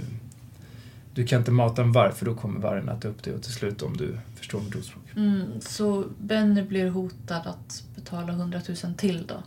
du 1.14 1.26
kan 1.26 1.40
inte 1.40 1.52
mata 1.52 1.82
en 1.82 1.92
varg 1.92 2.14
för 2.14 2.26
då 2.26 2.36
kommer 2.36 2.60
vargen 2.60 2.90
att 2.90 3.06
upp 3.06 3.24
dig 3.24 3.34
och 3.34 3.44
till 3.44 3.54
slut 3.54 3.82
om 3.82 3.98
du 3.98 4.18
förstår 4.36 4.62
mitt 4.62 4.76
ordspråk. 4.76 5.04
Mm, 5.16 5.62
så 5.62 6.06
Benny 6.20 6.64
blir 6.64 6.90
hotad 6.90 7.48
att 7.48 7.84
betala 7.96 8.34
100 8.34 8.62
000 8.84 8.94
till 8.98 9.28
då? 9.28 9.44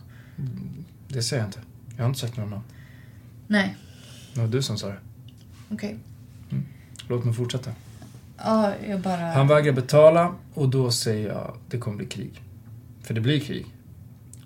Det 1.07 1.23
säger 1.23 1.43
jag 1.43 1.47
inte. 1.47 1.59
Jag 1.95 2.03
har 2.03 2.09
inte 2.09 2.19
sagt 2.19 2.37
någon 2.37 2.49
namn. 2.49 2.63
Nej, 3.47 3.77
Det 4.37 4.41
var 4.41 4.49
du 4.49 4.61
som 4.61 4.77
sa 4.77 4.87
det. 4.87 4.97
okej. 5.69 5.97
Låt 7.07 7.25
mig 7.25 7.33
fortsätta. 7.33 7.71
Ja, 8.37 8.73
jag 8.87 9.01
bara... 9.01 9.17
Han 9.17 9.47
vägrar 9.47 9.73
betala 9.73 10.35
och 10.53 10.69
då 10.69 10.91
säger 10.91 11.27
jag 11.27 11.57
det 11.69 11.77
kommer 11.77 11.97
bli 11.97 12.05
krig. 12.05 12.41
För 13.01 13.13
det 13.13 13.21
blir 13.21 13.39
krig. 13.39 13.65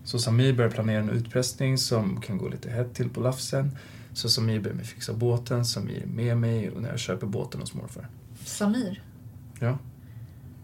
Så 0.04 0.20
Samir 0.20 0.54
börjar 0.54 0.72
planera 0.72 1.00
en 1.00 1.10
utpressning 1.10 1.78
som 1.78 2.22
kan 2.22 2.38
gå 2.38 2.48
lite 2.50 2.70
hett 2.70 2.94
till 2.94 3.10
på 3.10 3.22
Lafsen. 3.22 3.78
Så 4.14 4.30
Samir 4.30 4.60
ber 4.60 4.74
mig 4.74 4.86
fixa 4.86 5.14
båten, 5.14 5.66
Samir 5.66 6.04
är 6.04 6.06
med 6.06 6.38
mig 6.38 6.70
och 6.70 6.82
när 6.82 6.90
jag 6.90 7.00
köper 7.00 7.28
båten 7.28 7.62
hos 7.62 7.74
morfar. 7.74 8.08
Samir? 8.46 9.04
Ja. 9.60 9.78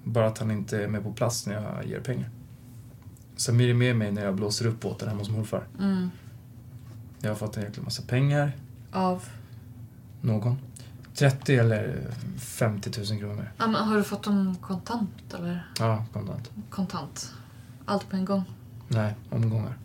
Bara 0.03 0.27
att 0.27 0.37
han 0.37 0.51
inte 0.51 0.83
är 0.83 0.87
med 0.87 1.03
på 1.03 1.13
plats 1.13 1.47
när 1.47 1.53
jag 1.53 1.87
ger 1.87 1.99
pengar. 1.99 2.29
Samir 3.35 3.69
är 3.69 3.73
med 3.73 3.95
mig 3.95 4.11
när 4.11 4.25
jag 4.25 4.35
blåser 4.35 4.67
upp 4.67 4.79
båten 4.79 5.07
hemma 5.07 5.19
hos 5.19 5.29
morfar. 5.29 5.67
Mm. 5.79 6.09
Jag 7.21 7.29
har 7.29 7.35
fått 7.35 7.57
en 7.57 7.63
jäkla 7.63 7.83
massa 7.83 8.03
pengar. 8.03 8.51
Av? 8.91 9.23
Någon. 10.21 10.57
30 11.13 11.55
eller 11.55 12.07
50 12.37 12.91
000 13.11 13.19
kronor. 13.19 13.51
Ja, 13.57 13.67
men 13.67 13.83
har 13.83 13.97
du 13.97 14.03
fått 14.03 14.23
dem 14.23 14.55
kontant 14.61 15.33
eller? 15.33 15.67
Ja, 15.79 16.05
kontant. 16.13 16.51
Kontant? 16.69 17.33
Allt 17.85 18.09
på 18.09 18.15
en 18.15 18.25
gång? 18.25 18.43
Nej, 18.87 19.15
omgångar. 19.29 19.77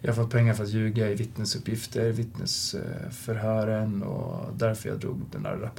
Jag 0.00 0.14
har 0.14 0.22
fått 0.22 0.32
pengar 0.32 0.54
för 0.54 0.64
att 0.64 0.70
ljuga 0.70 1.10
i 1.10 1.14
vittnesuppgifter, 1.14 2.10
vittnesförhören 2.12 4.02
och 4.02 4.56
därför 4.56 4.88
jag 4.88 4.98
drog 4.98 5.20
den 5.32 5.42
där. 5.42 5.70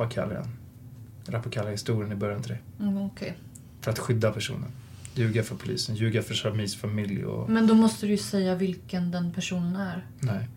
Rappakalja-historien 1.28 2.12
i 2.12 2.16
början 2.16 2.42
till 2.42 2.50
dig. 2.52 2.62
Mm, 2.80 2.98
Okej. 2.98 3.38
För 3.82 3.92
att 3.92 4.00
skydda 4.00 4.32
personen. 4.32 4.70
Ljuga 5.14 5.44
för 5.44 5.56
polisen, 5.56 5.96
ljuga 5.96 6.22
för 6.22 6.34
Shamirs 6.34 6.76
familj 6.76 7.26
och... 7.26 7.50
Men 7.50 7.68
då 7.68 7.74
måste 7.74 8.06
du 8.06 8.12
ju 8.12 8.18
säga 8.18 8.56
vilken 8.56 9.12
den 9.12 9.34
personen 9.34 9.76
är. 9.76 10.06
Nej. 10.20 10.48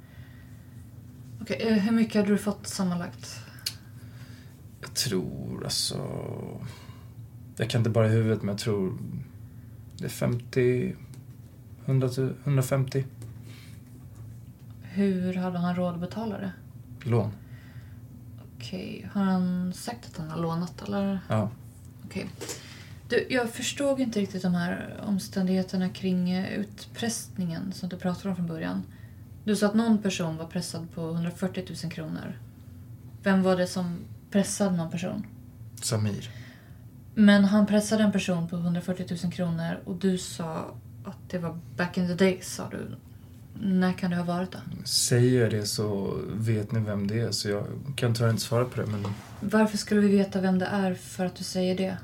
Okej, 1.40 1.56
eh, 1.60 1.74
hur 1.74 1.92
mycket 1.92 2.14
hade 2.14 2.28
du 2.28 2.38
fått 2.38 2.66
sammanlagt? 2.66 3.40
Jag 4.80 4.94
tror 4.94 5.64
alltså... 5.64 5.98
Jag 7.56 7.70
kan 7.70 7.80
inte 7.80 7.90
bara 7.90 8.06
i 8.06 8.10
huvudet 8.10 8.42
men 8.42 8.48
jag 8.48 8.58
tror... 8.58 8.98
Det 9.98 10.04
är 10.04 10.08
50... 10.08 10.94
100, 11.84 12.08
150 12.44 13.04
Hur 14.82 15.34
hade 15.34 15.58
han 15.58 15.76
råd 15.76 15.94
att 15.94 16.00
betala 16.00 16.38
det? 16.38 16.52
lån. 17.04 17.30
Okej, 18.56 19.10
har 19.12 19.22
han 19.22 19.72
sagt 19.72 20.06
att 20.06 20.16
han 20.16 20.30
har 20.30 20.38
lånat 20.38 20.82
eller? 20.82 21.20
Ja. 21.28 21.50
Okej. 22.04 22.30
Du, 23.08 23.26
jag 23.30 23.50
förstod 23.50 24.00
inte 24.00 24.20
riktigt 24.20 24.42
de 24.42 24.54
här 24.54 25.00
omständigheterna 25.06 25.88
kring 25.88 26.30
eh, 26.30 26.58
utpressningen 26.58 27.72
som 27.72 27.88
du 27.88 27.96
pratade 27.96 28.28
om 28.28 28.36
från 28.36 28.46
början. 28.46 28.82
Du 29.48 29.56
sa 29.56 29.66
att 29.66 29.74
någon 29.74 29.98
person 29.98 30.36
var 30.36 30.46
pressad 30.46 30.86
på 30.94 31.10
140 31.10 31.64
000 31.84 31.92
kronor. 31.92 32.38
Vem 33.22 33.42
var 33.42 33.56
det 33.56 33.66
som 33.66 33.98
pressade 34.30 34.76
någon 34.76 34.90
person? 34.90 35.26
Samir. 35.82 36.30
Men 37.14 37.44
han 37.44 37.66
pressade 37.66 38.02
en 38.02 38.12
person 38.12 38.48
på 38.48 38.56
140 38.56 39.06
000 39.24 39.32
kronor 39.32 39.80
och 39.84 39.96
du 39.96 40.18
sa 40.18 40.74
att 41.04 41.16
det 41.28 41.38
var 41.38 41.58
back 41.76 41.98
in 41.98 42.06
the 42.06 42.14
days, 42.14 42.54
sa 42.54 42.68
du. 42.70 42.96
När 43.60 43.92
kan 43.92 44.10
det 44.10 44.16
ha 44.16 44.24
varit 44.24 44.52
då? 44.52 44.58
Säger 44.84 45.40
jag 45.40 45.50
det 45.50 45.66
så 45.66 46.18
vet 46.32 46.72
ni 46.72 46.80
vem 46.80 47.06
det 47.06 47.20
är 47.20 47.30
så 47.30 47.48
jag 47.48 47.66
kan 47.96 48.14
tyvärr 48.14 48.30
inte 48.30 48.42
svara 48.42 48.64
på 48.64 48.80
det 48.80 48.86
men 48.86 49.06
Varför 49.40 49.78
skulle 49.78 50.00
vi 50.00 50.08
veta 50.08 50.40
vem 50.40 50.58
det 50.58 50.66
är 50.66 50.94
för 50.94 51.26
att 51.26 51.36
du 51.36 51.44
säger 51.44 51.76
det? 51.76 51.96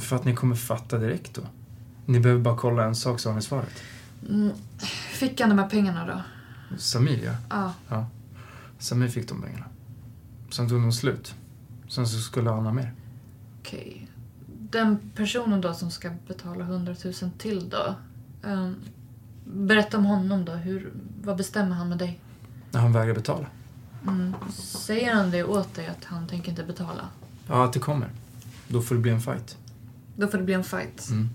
För 0.00 0.16
att 0.16 0.24
ni 0.24 0.34
kommer 0.34 0.56
fatta 0.56 0.98
direkt 0.98 1.34
då. 1.34 1.42
Ni 2.06 2.20
behöver 2.20 2.42
bara 2.42 2.56
kolla 2.56 2.84
en 2.84 2.94
sak 2.94 3.20
så 3.20 3.28
har 3.28 3.36
ni 3.36 3.42
svaret. 3.42 3.82
Mm. 4.28 4.52
Fick 5.12 5.40
han 5.40 5.50
de 5.50 5.58
här 5.58 5.68
pengarna 5.68 6.06
då? 6.06 6.20
Samir 6.78 7.24
ja. 7.24 7.34
Ja. 7.50 7.74
ja. 7.88 8.06
Samir 8.78 9.08
fick 9.08 9.28
de 9.28 9.42
pengarna. 9.42 9.64
Sen 10.50 10.68
tog 10.68 10.82
de 10.82 10.92
slut. 10.92 11.34
Sen 11.88 12.06
så 12.06 12.18
skulle 12.18 12.50
han 12.50 12.64
ha 12.64 12.72
mer. 12.72 12.94
Okej. 13.60 14.08
Den 14.46 14.98
personen 15.14 15.60
då 15.60 15.74
som 15.74 15.90
ska 15.90 16.10
betala 16.28 16.64
100 16.64 16.94
000 17.04 17.14
till 17.38 17.68
då. 17.68 17.94
Um, 18.42 18.76
berätta 19.44 19.98
om 19.98 20.04
honom 20.04 20.44
då. 20.44 20.52
Hur, 20.52 20.92
vad 21.22 21.36
bestämmer 21.36 21.76
han 21.76 21.88
med 21.88 21.98
dig? 21.98 22.20
När 22.70 22.80
han 22.80 22.92
vägrar 22.92 23.14
betala. 23.14 23.46
Mm. 24.02 24.34
Säger 24.58 25.14
han 25.14 25.30
det 25.30 25.44
åt 25.44 25.74
dig 25.74 25.86
att 25.86 26.04
han 26.04 26.26
tänker 26.28 26.50
inte 26.50 26.64
betala? 26.64 27.08
Ja, 27.48 27.64
att 27.64 27.72
det 27.72 27.78
kommer. 27.78 28.08
Då 28.68 28.82
får 28.82 28.94
det 28.94 29.00
bli 29.00 29.10
en 29.10 29.20
fight. 29.20 29.56
Då 30.16 30.28
får 30.28 30.38
det 30.38 30.44
bli 30.44 30.54
en 30.54 30.64
fight? 30.64 31.08
Mm. 31.10 31.28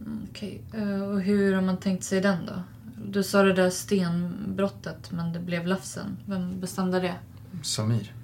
Mm, 0.00 0.26
Okej. 0.30 0.62
Eh, 0.72 1.02
och 1.02 1.20
hur 1.20 1.54
har 1.54 1.62
man 1.62 1.76
tänkt 1.76 2.04
sig 2.04 2.20
den 2.20 2.46
då? 2.46 2.62
Du 3.08 3.22
sa 3.22 3.42
det 3.42 3.52
där 3.52 3.70
stenbrottet 3.70 5.10
men 5.12 5.32
det 5.32 5.40
blev 5.40 5.66
Lafsen. 5.66 6.16
Vem 6.26 6.60
bestämde 6.60 7.00
det? 7.00 7.14
Samir. 7.62 8.14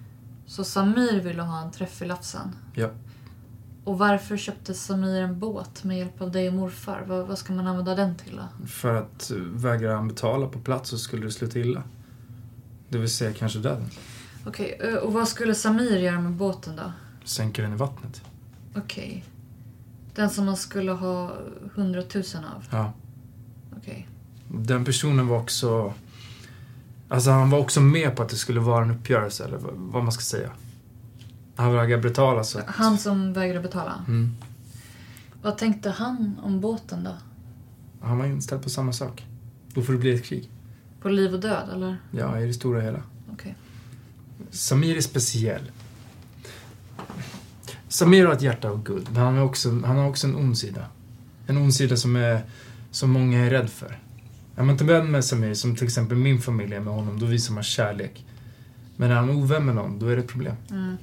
Så 0.46 0.64
Samir 0.64 1.20
ville 1.20 1.42
ha 1.42 1.62
en 1.62 1.72
träff 1.72 2.02
i 2.02 2.04
Lafsen? 2.04 2.56
Ja. 2.74 2.90
Och 3.84 3.98
varför 3.98 4.36
köpte 4.36 4.74
Samir 4.74 5.22
en 5.22 5.38
båt 5.38 5.84
med 5.84 5.98
hjälp 5.98 6.20
av 6.20 6.32
dig 6.32 6.48
och 6.48 6.54
morfar? 6.54 7.04
Vad, 7.06 7.26
vad 7.26 7.38
ska 7.38 7.52
man 7.52 7.66
använda 7.66 7.94
den 7.94 8.16
till 8.16 8.36
då? 8.36 8.66
För 8.66 8.94
att 8.94 9.30
eh, 9.30 9.36
vägrar 9.36 9.94
han 9.94 10.08
betala 10.08 10.46
på 10.46 10.58
plats 10.58 10.90
så 10.90 10.98
skulle 10.98 11.26
det 11.26 11.32
sluta 11.32 11.58
illa. 11.58 11.82
Det 12.88 12.98
vill 12.98 13.10
säga 13.10 13.32
kanske 13.32 13.58
döden. 13.58 13.88
Okej, 14.46 14.78
eh, 14.80 14.94
och 14.94 15.12
vad 15.12 15.28
skulle 15.28 15.54
Samir 15.54 15.98
göra 15.98 16.20
med 16.20 16.32
båten 16.32 16.76
då? 16.76 16.92
Sänker 17.24 17.62
den 17.62 17.72
i 17.72 17.76
vattnet. 17.76 18.22
Okej. 18.76 19.24
Den 20.14 20.30
som 20.30 20.46
man 20.46 20.56
skulle 20.56 20.92
ha 20.92 21.32
hundratusen 21.74 22.44
av? 22.44 22.64
Ja. 22.70 22.92
Okej. 23.76 24.08
Den 24.54 24.84
personen 24.84 25.28
var 25.28 25.38
också... 25.38 25.94
Alltså 27.08 27.30
han 27.30 27.50
var 27.50 27.58
också 27.58 27.80
med 27.80 28.16
på 28.16 28.22
att 28.22 28.28
det 28.28 28.36
skulle 28.36 28.60
vara 28.60 28.84
en 28.84 28.90
uppgörelse, 28.90 29.44
eller 29.44 29.58
vad- 29.58 30.02
man 30.04 30.12
ska 30.12 30.22
säga. 30.22 30.50
Han 31.56 31.72
vägrade 31.74 32.02
betala 32.02 32.44
så 32.44 32.58
att... 32.58 32.66
Han 32.68 32.98
som 32.98 33.32
vägrade 33.32 33.60
betala? 33.60 34.04
Mm. 34.08 34.34
Vad 35.42 35.58
tänkte 35.58 35.90
han 35.90 36.40
om 36.42 36.60
båten 36.60 37.04
då? 37.04 37.16
Han 38.00 38.18
var 38.18 38.26
inställd 38.26 38.62
på 38.62 38.70
samma 38.70 38.92
sak. 38.92 39.26
Då 39.74 39.82
får 39.82 39.92
det 39.92 39.98
bli 39.98 40.14
ett 40.14 40.24
krig. 40.24 40.50
På 41.02 41.08
liv 41.08 41.34
och 41.34 41.40
död 41.40 41.68
eller? 41.74 41.96
Ja, 42.10 42.40
i 42.40 42.46
det 42.46 42.54
stora 42.54 42.80
hela. 42.80 43.02
Okej. 43.32 43.54
Samir 44.50 44.96
är 44.96 45.00
speciell. 45.00 45.70
Samir 47.88 48.26
har 48.26 48.32
ett 48.32 48.42
hjärta 48.42 48.68
av 48.70 48.82
guld, 48.82 49.06
men 49.12 49.22
han, 49.22 49.36
är 49.36 49.42
också, 49.42 49.70
han 49.70 49.96
har 49.96 50.08
också 50.08 50.26
en 50.26 50.36
ond 50.36 50.58
sida. 50.58 50.84
En 51.46 51.56
ond 51.56 51.74
sida 51.74 51.96
som, 51.96 52.16
är, 52.16 52.42
som 52.90 53.10
många 53.10 53.38
är 53.46 53.50
rädd 53.50 53.70
för. 53.70 53.98
Är 54.60 54.64
man 54.64 54.72
inte 54.72 54.84
vän 54.84 55.10
med 55.10 55.24
Samir, 55.24 55.54
som 55.54 55.76
till 55.76 55.84
exempel 55.84 56.16
min 56.16 56.40
familj 56.40 56.74
är 56.74 56.80
med 56.80 56.94
honom, 56.94 57.18
då 57.18 57.26
visar 57.26 57.54
man 57.54 57.62
kärlek. 57.62 58.24
Men 58.96 59.10
är 59.10 59.14
han 59.14 59.30
ovän 59.30 59.66
med 59.66 59.74
någon, 59.74 59.98
då 59.98 60.06
är 60.06 60.16
det 60.16 60.22
ett 60.22 60.28
problem. 60.28 60.56
Mm. 60.70 60.96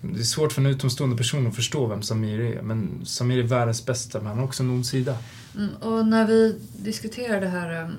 Det 0.00 0.20
är 0.20 0.24
svårt 0.24 0.52
för 0.52 0.60
en 0.60 0.66
utomstående 0.66 1.16
person 1.16 1.46
att 1.46 1.54
förstå 1.54 1.86
vem 1.86 2.02
Samir 2.02 2.40
är, 2.40 2.62
men 2.62 3.00
Samir 3.04 3.38
är 3.38 3.42
världens 3.42 3.86
bästa, 3.86 4.18
men 4.18 4.26
han 4.26 4.38
har 4.38 4.44
också 4.44 4.62
en 4.62 4.70
ond 4.70 4.86
sida. 4.86 5.16
Mm, 5.56 5.74
och 5.74 6.06
när 6.06 6.26
vi 6.26 6.58
diskuterar 6.76 7.40
det 7.40 7.48
här. 7.48 7.84
um, 7.84 7.92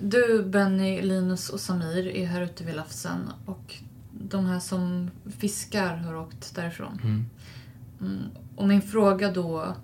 Du, 0.00 0.42
Benny, 0.42 1.02
Linus 1.02 1.48
och 1.48 1.60
Samir 1.60 2.06
är 2.06 2.26
här 2.26 2.42
ute 2.42 2.64
vid 2.64 2.74
Lafsen 2.74 3.20
och 3.46 3.74
de 4.10 4.46
här 4.46 4.60
som 4.60 5.10
fiskar 5.38 5.96
har 5.96 6.14
åkt 6.14 6.54
därifrån. 6.54 7.00
Mm. 7.02 7.24
Mm, 8.00 8.22
och 8.56 8.68
min 8.68 8.82
fråga 8.82 9.32
då. 9.32 9.76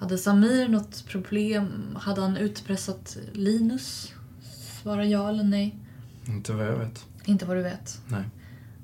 Hade 0.00 0.18
Samir 0.18 0.68
något 0.68 1.04
problem? 1.06 1.96
Hade 2.00 2.20
han 2.20 2.36
utpressat 2.36 3.16
Linus? 3.32 4.12
Svara 4.82 5.04
ja 5.04 5.28
eller 5.28 5.44
nej. 5.44 5.78
Inte 6.26 6.52
vad 6.52 6.66
jag 6.66 6.76
vet. 6.76 7.06
Inte 7.24 7.44
vad 7.44 7.56
du 7.56 7.62
vet. 7.62 8.00
Nej. 8.08 8.24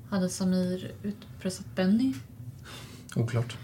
Hade 0.09 0.29
Samir 0.29 0.91
utpressat 1.03 1.65
Benny? 1.75 2.13
Oklart. 3.15 3.57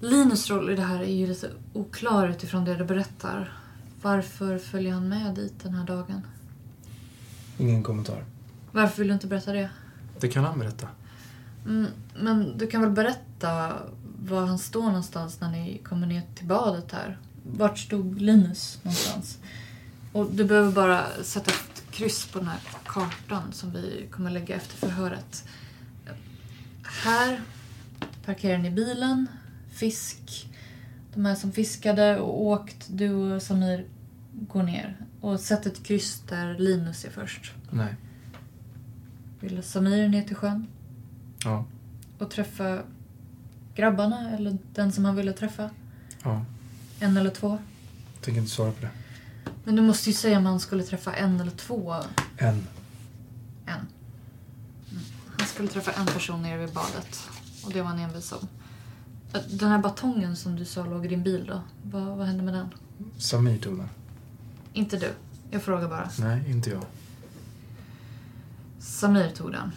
Linus 0.00 0.50
roll 0.50 0.70
i 0.70 0.76
det 0.76 0.82
här 0.82 1.00
är 1.00 1.14
ju 1.14 1.26
lite 1.26 1.50
oklar 1.72 2.28
utifrån 2.28 2.64
det 2.64 2.74
du 2.74 2.84
berättar. 2.84 3.58
Varför 4.02 4.58
följer 4.58 4.92
han 4.92 5.08
med 5.08 5.34
dit 5.34 5.54
den 5.62 5.74
här 5.74 5.86
dagen? 5.86 6.20
Ingen 7.58 7.82
kommentar. 7.82 8.24
Varför 8.72 8.98
vill 8.98 9.08
du 9.08 9.14
inte 9.14 9.26
berätta 9.26 9.52
det? 9.52 9.70
Det 10.20 10.28
kan 10.28 10.44
han 10.44 10.58
berätta. 10.58 10.88
Mm, 11.66 11.86
men 12.16 12.58
du 12.58 12.66
kan 12.66 12.80
väl 12.80 12.90
berätta 12.90 13.78
var 14.28 14.46
han 14.46 14.58
står 14.58 14.82
någonstans 14.82 15.40
när 15.40 15.50
ni 15.50 15.78
kommer 15.78 16.06
ner 16.06 16.22
till 16.34 16.46
badet 16.46 16.92
här? 16.92 17.18
Vart 17.42 17.78
stod 17.78 18.20
Linus 18.20 18.78
någonstans? 18.82 19.38
Och 20.12 20.30
du 20.30 20.44
behöver 20.44 20.72
bara 20.72 21.04
sätta 21.22 21.50
ett 21.50 21.82
kryss 21.90 22.26
på 22.26 22.38
den 22.38 22.48
här 22.48 22.60
kartan 22.84 23.52
som 23.52 23.72
vi 23.72 24.06
kommer 24.10 24.30
lägga 24.30 24.56
efter 24.56 24.76
förhöret. 24.76 25.48
Här 26.82 27.40
parkerar 28.24 28.58
ni 28.58 28.70
bilen, 28.70 29.26
fisk. 29.72 30.48
De 31.14 31.24
här 31.24 31.34
som 31.34 31.52
fiskade 31.52 32.20
och 32.20 32.42
åkt, 32.42 32.86
du 32.88 33.10
och 33.14 33.42
Samir 33.42 33.86
går 34.32 34.62
ner. 34.62 34.96
Och 35.20 35.40
sätt 35.40 35.66
ett 35.66 35.82
kryss 35.84 36.22
där 36.28 36.58
Linus 36.58 37.04
är 37.04 37.10
först. 37.10 37.52
Nej. 37.70 37.94
Vill 39.40 39.62
Samir 39.62 40.08
ner 40.08 40.22
till 40.22 40.36
sjön? 40.36 40.66
Ja. 41.44 41.64
och 42.18 42.30
träffa 42.30 42.82
grabbarna 43.74 44.30
eller 44.30 44.58
den 44.74 44.92
som 44.92 45.04
han 45.04 45.16
ville 45.16 45.32
träffa. 45.32 45.70
Ja. 46.22 46.44
En 47.00 47.16
eller 47.16 47.30
två. 47.30 47.58
Tänker 48.20 48.40
inte 48.40 48.52
svara 48.52 48.72
på 48.72 48.80
det. 48.80 48.90
Men 49.64 49.76
du 49.76 49.82
måste 49.82 50.10
ju 50.10 50.14
säga 50.14 50.38
om 50.38 50.46
han 50.46 50.60
skulle 50.60 50.82
träffa 50.82 51.12
en 51.14 51.40
eller 51.40 51.50
två. 51.50 51.94
Än. 52.38 52.66
En. 53.66 53.74
Mm. 53.74 53.86
Han 55.38 55.46
skulle 55.46 55.68
träffa 55.68 55.92
en 55.92 56.06
person 56.06 56.42
nere 56.42 56.58
vid 56.58 56.74
badet. 56.74 57.30
Och 57.64 57.72
det 57.72 57.82
var 57.82 57.88
han 57.88 57.98
envis 57.98 58.32
om. 58.32 58.48
Den 59.50 59.68
här 59.68 59.78
batongen 59.78 60.36
som 60.36 60.56
du 60.56 60.64
sa 60.64 60.84
låg 60.86 61.04
i 61.04 61.08
din 61.08 61.22
bil 61.22 61.46
då. 61.46 61.60
Vad, 61.82 62.16
vad 62.16 62.26
hände 62.26 62.42
med 62.42 62.54
den? 62.54 62.68
Samir 63.18 63.58
tog 63.58 63.76
den. 63.78 63.88
Inte 64.72 64.96
du. 64.96 65.10
Jag 65.50 65.62
frågar 65.62 65.88
bara. 65.88 66.10
Nej, 66.18 66.50
inte 66.50 66.70
jag. 66.70 66.82
Samir 68.78 69.30
tog 69.30 69.52
den. 69.52 69.72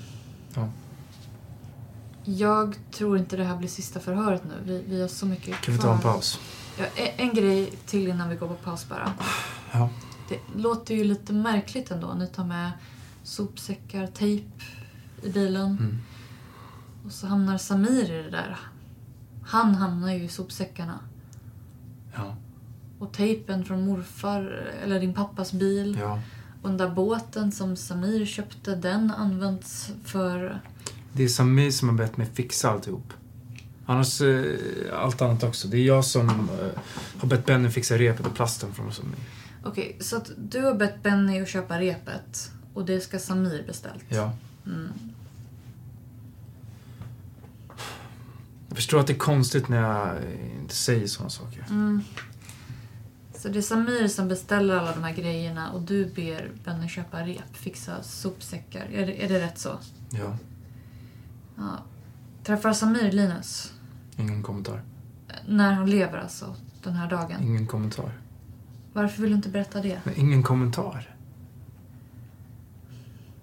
Ja. 2.28 2.48
Jag 2.48 2.76
tror 2.92 3.18
inte 3.18 3.38
det 3.38 3.44
här 3.44 3.58
blir 3.58 3.68
sista 3.68 4.00
förhöret 4.00 4.44
nu. 4.46 4.54
Vi, 4.63 4.84
vi 4.88 5.02
har 5.02 5.08
så 5.08 5.26
mycket 5.26 5.62
Kan 5.62 5.74
vi 5.74 5.80
ta 5.80 5.94
en 5.94 6.02
paus? 6.02 6.40
Ja, 6.78 6.86
en, 6.96 7.28
en 7.28 7.34
grej 7.36 7.74
till 7.86 8.08
innan 8.08 8.30
vi 8.30 8.36
går 8.36 8.48
på 8.48 8.54
paus 8.54 8.90
bara. 8.90 9.13
Ja. 9.72 9.90
Det 10.30 10.40
låter 10.56 10.96
ju 10.96 11.04
lite 11.04 11.34
märkligt 11.34 11.92
ändå. 11.92 12.13
Ni 12.13 12.28
tar 12.28 12.46
med 12.46 12.72
sopsäckar, 13.24 14.08
tejp 14.08 14.63
i 15.24 15.30
bilen. 15.30 15.66
Mm. 15.66 15.98
Och 17.06 17.12
så 17.12 17.28
hamnar 17.28 17.58
Samir 17.58 18.12
i 18.12 18.24
det 18.24 18.30
där. 18.30 18.58
Han 19.46 19.76
hamnar 19.76 20.13
ju 20.13 20.24
i 20.24 20.28
sopsäckarna. 20.28 21.00
Ja. 22.16 22.36
Och 23.00 23.13
tejpen 23.13 23.66
från 23.66 23.86
morfar, 23.86 24.42
eller 24.84 25.00
din 25.00 25.13
pappas 25.13 25.54
bil. 25.54 25.98
Ja. 26.02 26.20
Och 26.62 26.70
den 26.70 26.78
där 26.78 26.90
båten 26.90 27.52
som 27.52 27.76
Samir 27.76 28.26
köpte, 28.26 28.76
den 28.76 29.12
används 29.12 29.92
för... 30.04 30.62
Det 31.18 31.24
är 31.24 31.28
Samir 31.28 31.72
som 31.72 31.90
har 31.90 31.96
bett 31.96 32.18
mig 32.18 32.28
fixa 32.34 32.70
alltihop. 32.70 33.14
Annars 33.86 34.22
eh, 34.22 34.56
allt 34.94 35.22
annat 35.22 35.44
också. 35.44 35.68
Det 35.68 35.78
är 35.78 35.86
jag 35.86 36.06
som 36.06 36.30
eh, 36.30 36.82
har 37.18 37.28
bett 37.28 37.46
Benny 37.46 37.70
fixa 37.70 37.98
repet 37.98 38.26
och 38.26 38.36
plasten 38.36 38.74
från 38.74 38.94
Samir. 38.94 39.16
Okej, 39.64 39.98
så 40.00 40.18
att 40.18 40.32
du 40.38 40.62
har 40.62 40.74
bett 40.74 41.04
Benny 41.04 41.42
att 41.42 41.48
köpa 41.48 41.80
repet. 41.80 42.52
Och 42.74 42.86
det 42.86 43.02
ska 43.02 43.20
Samir 43.20 43.64
beställt. 43.68 44.04
Ja. 44.10 44.34
Mm. 44.66 44.90
Jag 48.68 48.76
förstår 48.76 49.00
att 49.00 49.08
det 49.08 49.14
är 49.14 49.18
konstigt 49.18 49.68
när 49.68 49.82
jag 49.82 50.16
inte 50.62 50.76
säger 50.76 51.08
sådana 51.08 51.30
saker. 51.30 51.66
Mm. 51.70 52.02
Så 53.36 53.48
det 53.48 53.58
är 53.60 53.62
Samir 53.62 54.08
som 54.08 54.28
beställer 54.28 54.78
alla 54.78 54.92
de 54.92 55.04
här 55.04 55.14
grejerna 55.14 55.72
och 55.72 55.82
du 55.82 56.06
ber 56.06 56.52
Benny 56.64 56.88
köpa 56.88 57.22
rep, 57.22 57.56
fixa 57.56 58.04
sopsäckar. 58.04 58.86
Är 58.94 59.06
det, 59.06 59.24
är 59.24 59.30
det 59.30 59.40
rätt 59.40 59.60
så? 59.60 59.80
Ja. 60.10 60.38
Ja. 61.58 61.84
Träffar 62.43 62.74
Samir 62.74 63.12
Linus? 63.12 63.74
Ingen 64.17 64.43
kommentar. 64.43 64.82
När 65.48 65.74
han 65.74 65.89
lever 65.89 66.17
alltså, 66.17 66.56
den 66.84 66.93
här 66.93 67.10
dagen. 67.10 67.43
Ingen 67.43 67.67
kommentar. 67.67 68.12
Varför 68.93 69.22
vill 69.22 69.32
du 69.32 69.36
inte 69.36 69.50
berätta 69.50 69.82
det? 69.82 70.00
Men 70.04 70.20
ingen 70.20 70.43
kommentar. 70.43 71.15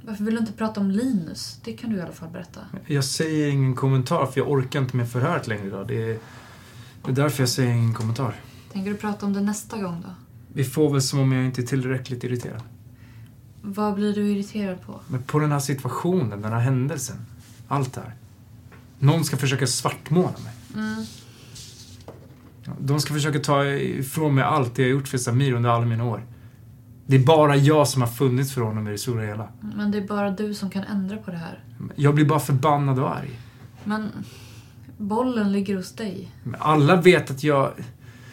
Varför 0.06 0.24
vill 0.24 0.34
du 0.34 0.40
inte 0.40 0.52
prata 0.52 0.80
om 0.80 0.90
Linus? 0.90 1.60
Det 1.64 1.72
kan 1.72 1.90
du 1.90 1.96
i 1.96 2.00
alla 2.00 2.12
fall 2.12 2.28
berätta. 2.28 2.60
Jag 2.86 3.04
säger 3.04 3.48
ingen 3.48 3.74
kommentar 3.74 4.26
för 4.26 4.40
jag 4.40 4.50
orkar 4.50 4.80
inte 4.80 4.96
med 4.96 5.08
förhöret 5.08 5.46
längre 5.46 5.66
idag. 5.66 5.88
Det 5.88 6.02
är, 6.10 6.18
det 7.04 7.10
är 7.10 7.14
därför 7.14 7.42
jag 7.42 7.48
säger 7.48 7.70
ingen 7.72 7.94
kommentar. 7.94 8.34
Tänker 8.72 8.90
du 8.90 8.96
prata 8.96 9.26
om 9.26 9.32
det 9.32 9.40
nästa 9.40 9.82
gång 9.82 10.02
då? 10.02 10.10
Vi 10.52 10.64
får 10.64 10.92
väl 10.92 11.02
som 11.02 11.18
om 11.18 11.32
jag 11.32 11.44
inte 11.44 11.62
är 11.62 11.66
tillräckligt 11.66 12.24
irriterad. 12.24 12.62
Vad 13.62 13.94
blir 13.94 14.14
du 14.14 14.32
irriterad 14.32 14.82
på? 14.82 15.00
Men 15.08 15.22
på 15.22 15.38
den 15.38 15.52
här 15.52 15.58
situationen, 15.58 16.42
den 16.42 16.52
här 16.52 16.60
händelsen. 16.60 17.16
Allt 17.68 17.92
det 17.92 18.00
här. 18.00 18.14
Någon 18.98 19.24
ska 19.24 19.36
försöka 19.36 19.66
svartmåla 19.66 20.34
mig. 20.44 20.52
Mm. 20.74 21.04
De 22.78 23.00
ska 23.00 23.14
försöka 23.14 23.38
ta 23.38 23.64
ifrån 23.66 24.34
mig 24.34 24.44
allt 24.44 24.74
det 24.74 24.82
jag 24.82 24.90
gjort 24.90 25.08
för 25.08 25.18
Samir 25.18 25.52
under 25.52 25.70
alla 25.70 25.86
mina 25.86 26.04
år. 26.04 26.26
Det 27.06 27.16
är 27.16 27.24
bara 27.24 27.56
jag 27.56 27.88
som 27.88 28.02
har 28.02 28.08
funnits 28.08 28.52
för 28.52 28.60
honom 28.60 28.88
i 28.88 28.90
det 28.90 28.98
stora 28.98 29.26
hela. 29.26 29.48
Men 29.60 29.90
det 29.90 29.98
är 29.98 30.06
bara 30.06 30.30
du 30.30 30.54
som 30.54 30.70
kan 30.70 30.84
ändra 30.84 31.16
på 31.16 31.30
det 31.30 31.36
här. 31.36 31.64
Jag 31.94 32.14
blir 32.14 32.24
bara 32.24 32.40
förbannad 32.40 32.98
och 32.98 33.16
arg. 33.16 33.40
Men 33.84 34.10
bollen 34.98 35.52
ligger 35.52 35.76
hos 35.76 35.92
dig. 35.92 36.32
Men 36.42 36.60
alla 36.60 37.00
vet 37.00 37.30
att 37.30 37.44
jag... 37.44 37.72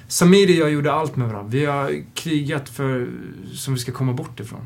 Samir 0.07 0.47
och 0.47 0.55
jag 0.55 0.71
gjorde 0.71 0.93
allt 0.93 1.15
med 1.15 1.27
varandra. 1.27 1.49
Vi 1.49 1.65
har 1.65 2.03
krigat 2.13 2.69
för... 2.69 3.09
som 3.53 3.73
vi 3.73 3.79
ska 3.79 3.91
komma 3.91 4.13
bort 4.13 4.39
ifrån. 4.39 4.65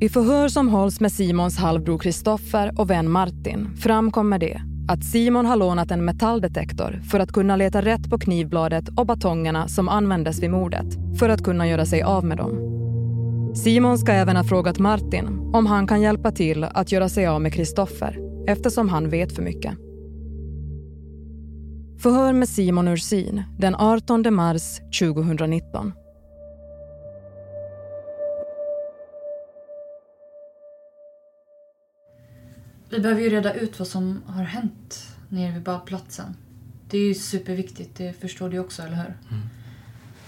I 0.00 0.08
förhör 0.08 0.48
som 0.48 0.68
hålls 0.68 1.00
med 1.00 1.12
Simons 1.12 1.58
halvbror 1.58 1.98
Kristoffer 1.98 2.80
och 2.80 2.90
vän 2.90 3.10
Martin 3.10 3.76
framkommer 3.76 4.38
det 4.38 4.60
att 4.88 5.04
Simon 5.04 5.46
har 5.46 5.56
lånat 5.56 5.90
en 5.90 6.04
metalldetektor 6.04 7.00
för 7.10 7.20
att 7.20 7.32
kunna 7.32 7.56
leta 7.56 7.82
rätt 7.82 8.10
på 8.10 8.18
knivbladet 8.18 8.88
och 8.96 9.06
batongerna 9.06 9.68
som 9.68 9.88
användes 9.88 10.42
vid 10.42 10.50
mordet 10.50 10.86
för 11.18 11.28
att 11.28 11.44
kunna 11.44 11.68
göra 11.68 11.86
sig 11.86 12.02
av 12.02 12.24
med 12.24 12.36
dem. 12.36 12.72
Simon 13.54 13.98
ska 13.98 14.12
även 14.12 14.36
ha 14.36 14.44
frågat 14.44 14.78
Martin 14.78 15.50
om 15.54 15.66
han 15.66 15.86
kan 15.86 16.00
hjälpa 16.00 16.32
till 16.32 16.64
att 16.64 16.92
göra 16.92 17.08
sig 17.08 17.26
av 17.26 17.40
med 17.40 17.54
Kristoffer 17.54 18.18
eftersom 18.48 18.88
han 18.88 19.10
vet 19.10 19.32
för 19.32 19.42
mycket. 19.42 19.74
Förhör 21.98 22.32
med 22.32 22.48
Simon 22.48 22.88
Ursin 22.88 23.42
den 23.58 23.74
18 23.74 24.34
mars 24.34 24.80
2019. 25.00 25.92
Vi 32.96 33.02
behöver 33.02 33.22
ju 33.22 33.30
reda 33.30 33.54
ut 33.54 33.78
vad 33.78 33.88
som 33.88 34.22
har 34.26 34.44
hänt 34.44 35.16
nere 35.28 35.52
vid 35.52 35.62
badplatsen. 35.62 36.36
Det 36.88 36.98
är 36.98 37.08
ju 37.08 37.14
superviktigt, 37.14 37.96
det 37.96 38.20
förstår 38.20 38.50
du 38.50 38.58
också, 38.58 38.82
eller 38.82 38.96
hur? 38.96 39.14
Mm. 39.30 39.48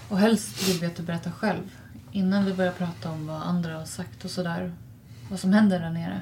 Och 0.09 0.17
helst 0.17 0.69
vill 0.69 0.79
vi 0.79 0.85
att 0.85 0.95
du 0.95 1.03
berättar 1.03 1.31
själv. 1.31 1.75
Innan 2.11 2.45
vi 2.45 2.53
börjar 2.53 2.71
prata 2.71 3.11
om 3.11 3.27
vad 3.27 3.41
andra 3.41 3.77
har 3.77 3.85
sagt 3.85 4.25
och 4.25 4.31
sådär. 4.31 4.73
Vad 5.29 5.39
som 5.39 5.53
händer 5.53 5.79
där 5.79 5.89
nere. 5.89 6.21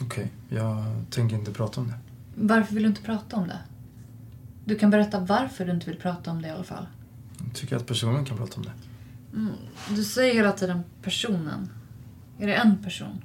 Okej, 0.00 0.32
jag 0.48 0.84
tänker 1.10 1.36
inte 1.36 1.52
prata 1.52 1.80
om 1.80 1.88
det. 1.88 1.98
Varför 2.34 2.74
vill 2.74 2.82
du 2.82 2.88
inte 2.88 3.02
prata 3.02 3.36
om 3.36 3.48
det? 3.48 3.58
Du 4.64 4.78
kan 4.78 4.90
berätta 4.90 5.20
varför 5.20 5.64
du 5.64 5.72
inte 5.72 5.86
vill 5.90 6.00
prata 6.00 6.30
om 6.30 6.42
det 6.42 6.48
i 6.48 6.50
alla 6.50 6.64
fall. 6.64 6.86
Jag 7.44 7.54
tycker 7.54 7.76
att 7.76 7.86
personen 7.86 8.24
kan 8.24 8.36
prata 8.36 8.56
om 8.56 8.62
det. 8.62 8.72
Mm. 9.36 9.52
Du 9.90 10.04
säger 10.04 10.34
hela 10.34 10.52
tiden 10.52 10.82
personen. 11.02 11.70
Är 12.38 12.46
det 12.46 12.54
en 12.54 12.82
person? 12.82 13.22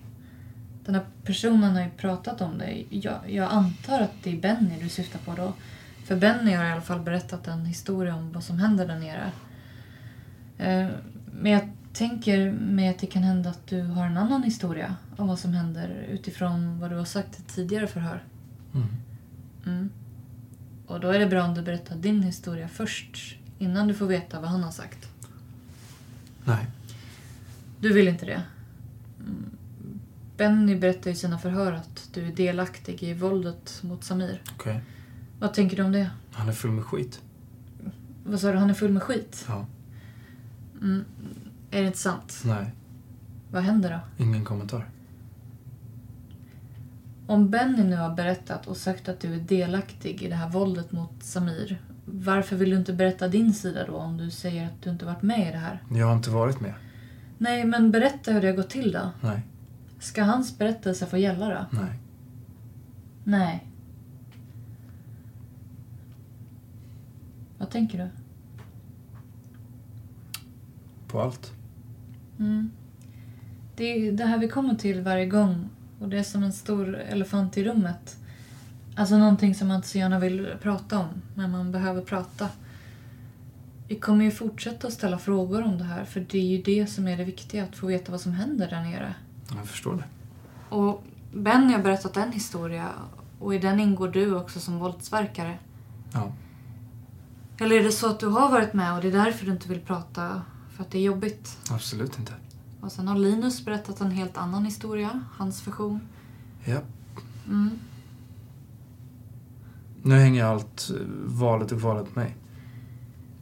Den 0.86 0.96
här 0.96 1.04
personen 1.24 1.76
har 1.76 1.82
ju 1.82 1.90
pratat 1.90 2.42
om 2.42 2.58
dig. 2.58 2.88
Jag, 2.90 3.20
jag 3.28 3.52
antar 3.52 4.02
att 4.02 4.14
det 4.24 4.32
är 4.32 4.42
Benny 4.42 4.80
du 4.82 4.90
syftar 4.90 5.20
på 5.20 5.36
då. 5.36 5.54
För 6.06 6.16
Benny 6.16 6.54
har 6.54 6.66
i 6.66 6.72
alla 6.72 6.82
fall 6.82 7.00
berättat 7.00 7.48
en 7.48 7.66
historia 7.66 8.16
om 8.16 8.32
vad 8.32 8.44
som 8.44 8.60
händer 8.60 8.88
där 8.88 9.00
nere. 9.00 9.32
Eh, 10.58 10.90
Men 11.42 11.52
jag 11.52 11.70
tänker 11.94 12.52
mig 12.52 12.88
att 12.90 13.00
det 13.00 13.08
kan 13.08 13.24
hända 13.24 13.50
att 13.50 13.68
du 13.68 13.82
har 13.82 14.06
en 14.06 14.18
annan 14.18 14.44
historia 14.44 14.96
om 15.18 15.28
vad 15.28 15.40
som 15.40 15.54
händer 15.54 16.08
utifrån 16.10 16.80
vad 16.80 16.92
du 16.92 16.96
har 16.96 17.06
sagt 17.06 17.40
i 17.40 17.42
tidigare 17.42 17.88
förhör. 17.88 18.24
Mm. 18.74 18.88
Mm. 19.66 19.90
Och 20.88 21.00
då 21.00 21.10
är 21.10 21.20
det 21.20 21.26
bra 21.28 21.44
om 21.44 21.54
du 21.54 21.62
berättar 21.62 21.96
din 21.96 22.24
historia 22.24 22.68
först, 22.68 23.36
innan 23.60 23.88
du 23.88 23.94
får 23.94 24.06
veta 24.06 24.40
vad 24.40 24.50
han 24.50 24.64
har 24.64 24.72
sagt. 24.72 25.08
Nej. 26.46 26.68
Du 27.80 27.94
vill 27.94 28.08
inte 28.08 28.26
det? 28.26 28.42
Benny 30.38 30.76
berättar 30.76 31.12
i 31.12 31.16
sina 31.16 31.38
förhör 31.38 31.72
att 31.74 32.10
du 32.14 32.28
är 32.28 32.32
delaktig 32.32 33.04
i 33.04 33.14
våldet 33.14 33.80
mot 33.84 34.04
Samir. 34.04 34.42
Okej. 34.56 34.82
Vad 35.40 35.54
tänker 35.54 35.78
du 35.78 35.84
om 35.84 35.92
det? 35.92 36.10
Han 36.32 36.50
är 36.50 36.54
full 36.54 36.72
med 36.72 36.84
skit. 36.86 37.22
Vad 38.26 38.40
sa 38.40 38.52
du, 38.52 38.58
han 38.58 38.70
är 38.70 38.74
full 38.74 38.92
med 38.92 39.04
skit? 39.04 39.46
Ja. 39.48 39.66
Mm. 40.82 41.06
Är 41.72 41.82
det 41.82 41.88
inte 41.88 41.98
sant? 42.00 42.42
Nej, 42.46 42.72
Vad 43.52 43.64
händer 43.64 43.92
då? 44.18 44.24
ingen 44.24 44.46
kommentar. 44.46 44.90
Om 47.28 47.50
Benny 47.50 47.84
nu 47.84 47.96
har 47.96 48.16
berättat 48.16 48.68
och 48.68 48.78
sagt 48.78 49.10
att 49.10 49.20
du 49.20 49.34
är 49.34 49.40
delaktig 49.40 50.22
i 50.24 50.30
det 50.30 50.36
här 50.36 50.50
våldet 50.50 50.92
mot 50.92 51.24
Samir, 51.24 51.82
varför 52.06 52.56
vill 52.56 52.70
du 52.70 52.76
inte 52.76 52.94
berätta 52.94 53.28
din 53.28 53.54
sida 53.54 53.86
då 53.88 53.94
om 53.96 54.18
du 54.18 54.32
säger 54.32 54.66
att 54.66 54.82
du 54.84 54.90
inte 54.90 55.06
varit 55.06 55.22
med 55.22 55.50
i 55.50 55.52
det 55.52 55.58
här? 55.58 55.84
Jag 55.92 56.08
har 56.08 56.14
inte 56.16 56.30
varit 56.30 56.60
med. 56.60 56.74
Nej, 57.38 57.66
men 57.66 57.92
berätta 57.92 58.32
hur 58.32 58.42
det 58.42 58.48
har 58.48 58.56
gått 58.56 58.70
till 58.70 58.92
då. 58.92 59.10
Nej. 59.22 59.42
Ska 60.04 60.24
hans 60.24 60.58
berättelse 60.58 61.06
få 61.06 61.18
gälla 61.18 61.50
då? 61.50 61.80
Nej. 61.80 62.00
Nej. 63.24 63.68
Vad 67.58 67.70
tänker 67.70 67.98
du? 67.98 68.10
På 71.08 71.22
allt. 71.22 71.52
Mm. 72.40 72.72
Det 73.76 73.84
är 73.84 74.12
det 74.12 74.26
här 74.26 74.38
vi 74.38 74.48
kommer 74.48 74.76
till 74.76 75.02
varje 75.02 75.26
gång 75.26 75.70
och 76.00 76.10
det 76.10 76.18
är 76.18 76.24
som 76.24 76.44
en 76.44 76.54
stor 76.54 76.96
elefant 76.96 77.58
i 77.58 77.64
rummet. 77.64 78.18
Alltså 78.96 79.18
någonting 79.18 79.56
som 79.56 79.68
man 79.68 79.76
inte 79.76 79.88
så 79.88 79.98
gärna 79.98 80.20
vill 80.20 80.48
prata 80.62 81.00
om, 81.00 81.22
men 81.36 81.52
man 81.52 81.72
behöver 81.72 82.02
prata. 82.02 82.50
Vi 83.88 83.96
kommer 83.96 84.26
ju 84.26 84.32
fortsätta 84.32 84.88
att 84.88 84.94
ställa 84.94 85.18
frågor 85.18 85.64
om 85.64 85.78
det 85.78 85.84
här 85.84 86.06
för 86.06 86.26
det 86.30 86.38
är 86.38 86.58
ju 86.58 86.62
det 86.62 86.88
som 86.88 87.08
är 87.08 87.18
det 87.18 87.24
viktiga, 87.24 87.64
att 87.64 87.76
få 87.76 87.88
veta 87.88 88.12
vad 88.12 88.22
som 88.22 88.32
händer 88.32 88.70
där 88.70 88.82
nere. 88.82 89.16
Jag 89.50 89.68
förstår 89.68 89.96
det. 89.96 90.06
Och 90.76 91.04
Benny 91.34 91.74
har 91.74 91.82
berättat 91.82 92.18
en 92.18 92.32
historia 92.32 92.90
och 93.40 93.56
i 93.56 93.60
den 93.60 93.80
ingår 93.80 94.08
du 94.08 94.36
också 94.36 94.60
som 94.60 94.80
våldsverkare. 94.80 95.58
Ja. 96.14 96.32
Eller 97.58 97.76
är 97.76 97.84
det 97.84 97.92
så 97.92 98.10
att 98.10 98.20
du 98.20 98.28
har 98.28 98.52
varit 98.52 98.74
med 98.74 98.96
och 98.96 99.02
det 99.02 99.08
är 99.08 99.12
därför 99.12 99.46
du 99.46 99.52
inte 99.52 99.70
vill 99.70 99.80
prata? 99.80 100.42
För 100.72 100.84
att 100.84 100.92
det 100.92 100.98
är 100.98 101.02
jobbigt? 101.02 101.58
Absolut 101.72 102.20
inte. 102.20 102.34
Och 102.82 102.92
sen 102.92 103.08
har 103.08 103.16
Linus 103.16 103.66
berättat 103.66 104.02
en 104.02 104.12
helt 104.12 104.38
annan 104.38 104.66
historia, 104.66 105.20
hans 105.38 105.68
version. 105.68 106.00
Ja. 106.66 106.80
Mm. 107.48 107.80
Nu 110.02 110.16
hänger 110.16 110.46
allt 110.46 110.92
valet 111.26 111.72
och 111.72 111.80
kvalet 111.80 112.14
på 112.14 112.20
mig. 112.20 112.38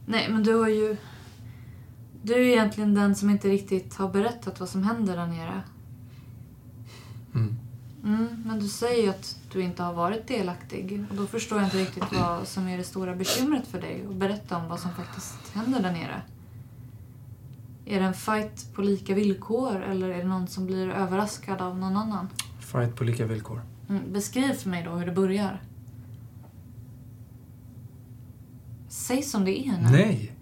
Nej, 0.06 0.28
men 0.30 0.42
du 0.42 0.54
har 0.54 0.68
ju... 0.68 0.96
Du 2.22 2.34
är 2.34 2.38
egentligen 2.38 2.94
den 2.94 3.14
som 3.14 3.30
inte 3.30 3.48
riktigt 3.48 3.96
har 3.96 4.08
berättat 4.08 4.60
vad 4.60 4.68
som 4.68 4.82
händer 4.82 5.16
där 5.16 5.26
nere. 5.26 5.62
Mm. 8.04 8.42
Men 8.46 8.58
du 8.58 8.68
säger 8.68 9.02
ju 9.02 9.08
att 9.08 9.38
du 9.52 9.62
inte 9.62 9.82
har 9.82 9.92
varit 9.92 10.26
delaktig. 10.26 11.04
Och 11.10 11.16
då 11.16 11.26
förstår 11.26 11.58
jag 11.58 11.66
inte 11.66 11.78
riktigt 11.78 12.12
vad 12.12 12.48
som 12.48 12.68
är 12.68 12.78
det 12.78 12.84
stora 12.84 13.14
bekymret 13.16 13.66
för 13.66 13.80
dig. 13.80 14.06
att 14.10 14.14
berätta 14.14 14.56
om 14.56 14.68
vad 14.68 14.80
som 14.80 14.90
faktiskt 14.92 15.48
händer 15.54 15.82
där 15.82 15.92
nere. 15.92 16.22
Är 17.84 18.00
det 18.00 18.06
en 18.06 18.14
fight 18.14 18.74
på 18.74 18.82
lika 18.82 19.14
villkor 19.14 19.82
eller 19.82 20.08
är 20.08 20.18
det 20.18 20.28
någon 20.28 20.46
som 20.46 20.66
blir 20.66 20.88
överraskad 20.88 21.60
av 21.60 21.78
någon 21.78 21.96
annan? 21.96 22.28
Fight 22.60 22.96
på 22.96 23.04
lika 23.04 23.26
villkor. 23.26 23.62
Mm, 23.88 24.12
beskriv 24.12 24.52
för 24.52 24.70
mig 24.70 24.84
då 24.84 24.90
hur 24.90 25.06
det 25.06 25.12
börjar. 25.12 25.62
Säg 28.88 29.22
som 29.22 29.44
det 29.44 29.66
är 29.66 29.72
nu. 29.72 29.88
Nej. 29.90 30.32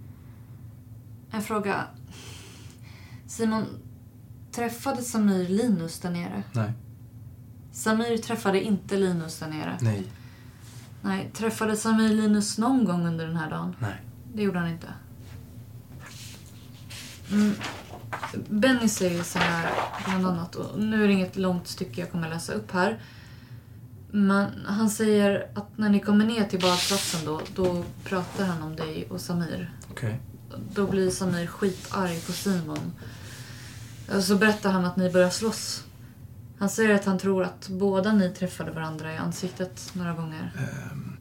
En 1.31 1.43
fråga. 1.43 1.87
Simon, 3.27 3.65
träffade 4.53 5.03
Samir 5.03 5.49
Linus 5.49 6.01
där 6.01 6.11
nere? 6.11 6.43
Nej. 6.53 6.73
Samir 7.81 8.19
träffade 8.19 8.63
inte 8.63 8.97
Linus 8.97 9.39
där 9.39 9.49
nere? 9.49 9.79
Nej. 9.81 10.03
Nej. 11.03 11.31
Träffade 11.35 11.77
Samir 11.77 12.09
Linus 12.09 12.59
någon 12.59 12.85
gång 12.85 13.07
under 13.07 13.27
den 13.27 13.37
här 13.37 13.51
dagen? 13.51 13.77
Nej. 13.79 14.03
Det 14.35 14.43
gjorde 14.43 14.59
han 14.59 14.69
inte. 14.69 14.87
Mm. 17.33 17.55
Benny 18.49 18.89
säger 18.89 19.23
så 19.23 19.39
här, 19.39 19.71
bland 20.05 20.27
annat, 20.27 20.55
och 20.55 20.81
nu 20.81 21.05
är 21.05 21.09
det 21.09 21.15
inget 21.15 21.37
långt 21.37 21.69
stycke 21.69 22.01
jag 22.01 22.11
kommer 22.11 22.29
läsa 22.29 22.53
upp 22.53 22.71
här. 22.73 23.01
Men 24.11 24.67
han 24.67 24.91
säger 24.91 25.51
att 25.55 25.79
när 25.79 25.89
ni 25.89 26.01
kommer 26.01 26.25
ner 26.25 26.45
till 26.45 26.61
badplatsen 26.61 27.25
då, 27.25 27.41
då 27.55 27.85
pratar 28.05 28.45
han 28.45 28.63
om 28.63 28.77
dig 28.77 29.07
och 29.11 29.21
Samir. 29.21 29.75
Okej. 29.91 30.21
Då 30.75 30.87
blir 30.87 31.11
Samir 31.11 31.47
skitarg 31.47 32.21
på 32.21 32.33
Simon. 32.33 32.93
Så 34.23 34.37
berättar 34.37 34.71
han 34.73 34.85
att 34.85 34.97
ni 34.97 35.11
börjar 35.11 35.31
slåss. 35.31 35.85
Han 36.61 36.69
säger 36.69 36.95
att 36.95 37.05
han 37.05 37.19
tror 37.19 37.43
att 37.45 37.69
båda 37.69 38.13
ni 38.13 38.31
träffade 38.31 38.71
varandra 38.71 39.15
i 39.15 39.17
ansiktet 39.17 39.91
några 39.93 40.13
gånger. 40.13 40.53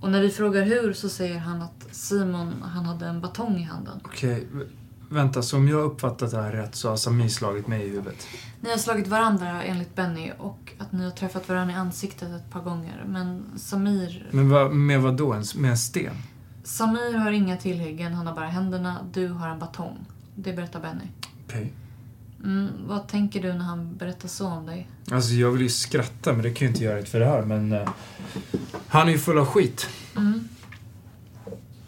Och 0.02 0.12
när 0.12 0.22
vi 0.22 0.30
frågar 0.30 0.64
hur 0.64 0.94
så 0.94 1.10
säger 1.10 1.40
han 1.40 1.62
att 1.62 1.88
Simon, 1.92 2.54
han 2.64 2.86
hade 2.86 3.06
en 3.08 3.22
batong 3.22 3.58
i 3.58 3.64
handen. 3.64 4.00
Okej. 4.04 4.48
v- 4.52 4.66
Vänta, 5.12 5.42
om 5.54 5.68
jag 5.68 5.82
uppfattat 5.86 6.32
det 6.32 6.42
här 6.42 6.52
rätt 6.52 6.76
så 6.76 6.90
har 6.90 6.98
Samir 6.98 7.28
slagit 7.28 7.68
mig 7.68 7.86
i 7.86 7.90
huvudet? 7.90 8.28
Ni 8.62 8.70
har 8.70 8.78
slagit 8.78 9.08
varandra 9.08 9.64
enligt 9.64 9.96
Benny 9.96 10.32
och 10.38 10.74
att 10.78 10.92
ni 10.92 11.04
har 11.04 11.12
träffat 11.12 11.50
varandra 11.50 11.74
i 11.74 11.78
ansiktet 11.78 12.30
ett 12.30 12.52
par 12.52 12.62
gånger. 12.62 13.04
Men 13.08 13.44
Samir... 13.56 14.30
Men 14.32 14.50
vad, 14.50 14.72
med 14.72 15.02
vad 15.02 15.18
då? 15.18 15.34
En, 15.34 15.44
med 15.56 15.72
en 15.72 15.78
sten? 15.78 16.14
Samir 16.64 17.18
har 17.18 17.32
inga 17.32 17.58
tillhyggen, 17.58 18.14
han 18.14 18.28
har 18.28 18.36
bara 18.36 18.48
händerna. 18.48 18.98
Du 19.14 19.28
har 19.28 19.48
en 19.48 19.60
batong. 19.60 20.06
Det 20.36 20.54
berättar 20.54 20.80
Benny. 20.80 21.06
Okej. 21.48 21.74
Mm, 22.44 22.70
vad 22.88 23.08
tänker 23.08 23.42
du 23.42 23.54
när 23.54 23.66
han 23.66 23.98
berättar 23.98 24.28
så 24.28 24.48
om 24.48 24.66
dig? 24.66 24.88
Alltså 25.12 25.34
jag 25.34 25.52
vill 25.52 25.62
ju 25.62 25.70
skratta 25.70 26.34
men 26.34 26.42
det 26.42 26.52
kan 26.54 26.68
ju 26.68 26.74
inte 26.74 26.84
göra 26.84 27.00
ett 27.00 27.10
för 27.10 27.20
det 27.20 27.26
här 27.26 27.42
men... 27.46 27.72
eh, 27.72 27.90
han 28.88 29.08
är 29.08 29.12
ju 29.12 29.18
full 29.18 29.38
av 29.38 29.46
skit. 29.46 29.90
Mm. 30.18 30.48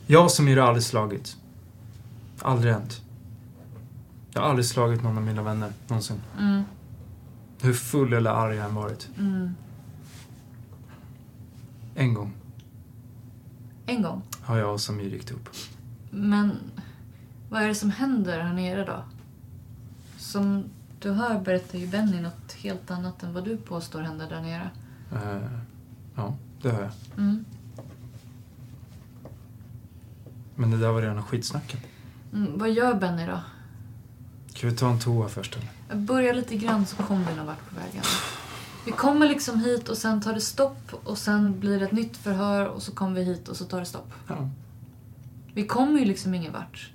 Jag 0.08 0.24
och 0.24 0.32
Samir 0.32 0.58
har 0.58 0.68
aldrig 0.68 0.84
slagit. 0.84 1.38
Aldrig 2.42 2.74
hänt. 2.74 3.02
Jag 4.34 4.42
har 4.42 4.50
aldrig 4.50 4.66
slagit 4.66 5.04
någon 5.04 5.18
av 5.18 5.24
mina 5.24 5.44
vänner, 5.44 5.72
någonsin. 5.88 6.22
Mm. 6.40 6.64
Hur 7.62 7.74
full 7.74 8.14
eller 8.14 8.32
arg 8.32 8.56
jag 8.56 8.66
än 8.66 8.76
varit. 8.76 9.10
Mm. 9.18 9.56
En 11.96 12.14
gång 12.14 12.34
En 13.86 14.02
gång. 14.02 14.22
har 14.42 14.58
jag 14.58 14.74
och 14.74 14.82
Samir 14.82 15.10
gick 15.10 15.32
upp. 15.32 15.50
Men 16.12 16.58
vad 17.50 17.62
är 17.64 17.68
det 17.68 17.76
som 17.76 17.90
händer 17.92 18.40
här 18.40 18.54
nere 18.54 18.86
då? 18.86 19.04
Som 20.22 20.64
du 21.00 21.12
hör 21.12 21.40
berättar 21.40 21.80
ju 21.80 21.88
Benny 21.88 22.22
något 22.22 22.52
helt 22.52 22.92
annat 22.92 23.24
än 23.24 23.34
vad 23.34 23.46
du 23.46 23.58
påstår 23.58 24.02
händer 24.02 24.30
där 24.30 24.42
nere. 24.42 24.70
Eh, 25.12 25.50
ja, 26.16 26.36
det 26.62 26.70
har 26.70 26.82
jag. 26.82 26.92
Mm. 27.18 27.46
Men 30.56 30.72
det 30.72 30.78
där 30.78 30.92
var 30.92 31.02
redan 31.02 31.24
skitsnacket. 31.24 31.80
Mm, 32.34 32.58
vad 32.58 32.72
gör 32.72 32.94
Benny 32.94 33.26
då? 33.26 33.40
Ska 34.56 34.68
vi 34.68 34.76
ta 34.76 34.90
en 34.90 35.00
toa 35.00 35.30
först 35.30 35.56
eller? 35.56 35.68
Jag 35.90 35.98
börjar 35.98 36.34
lite 36.34 36.56
grann 36.58 36.86
så 36.86 36.96
kommer 36.96 37.30
vi 37.30 37.36
någon 37.36 37.46
vart 37.46 37.70
på 37.70 37.76
vägen. 37.76 38.04
Vi 38.86 38.92
kommer 38.92 39.28
liksom 39.28 39.60
hit 39.60 39.90
och 39.90 39.98
sen 39.98 40.22
tar 40.22 40.34
det 40.34 40.42
stopp 40.42 40.94
och 41.04 41.18
sen 41.18 41.60
blir 41.60 41.80
det 41.80 41.86
ett 41.86 41.92
nytt 41.92 42.18
förhör 42.18 42.66
och 42.66 42.82
så 42.84 42.92
kommer 42.92 43.16
vi 43.16 43.24
hit 43.24 43.48
och 43.48 43.58
så 43.58 43.66
tar 43.66 43.80
det 43.80 43.86
stopp. 43.86 44.14
Ja. 44.28 44.50
Vi 45.54 45.68
kommer 45.68 46.00
ju 46.00 46.06
liksom 46.06 46.34
ingen 46.34 46.54
vart. 46.54 46.92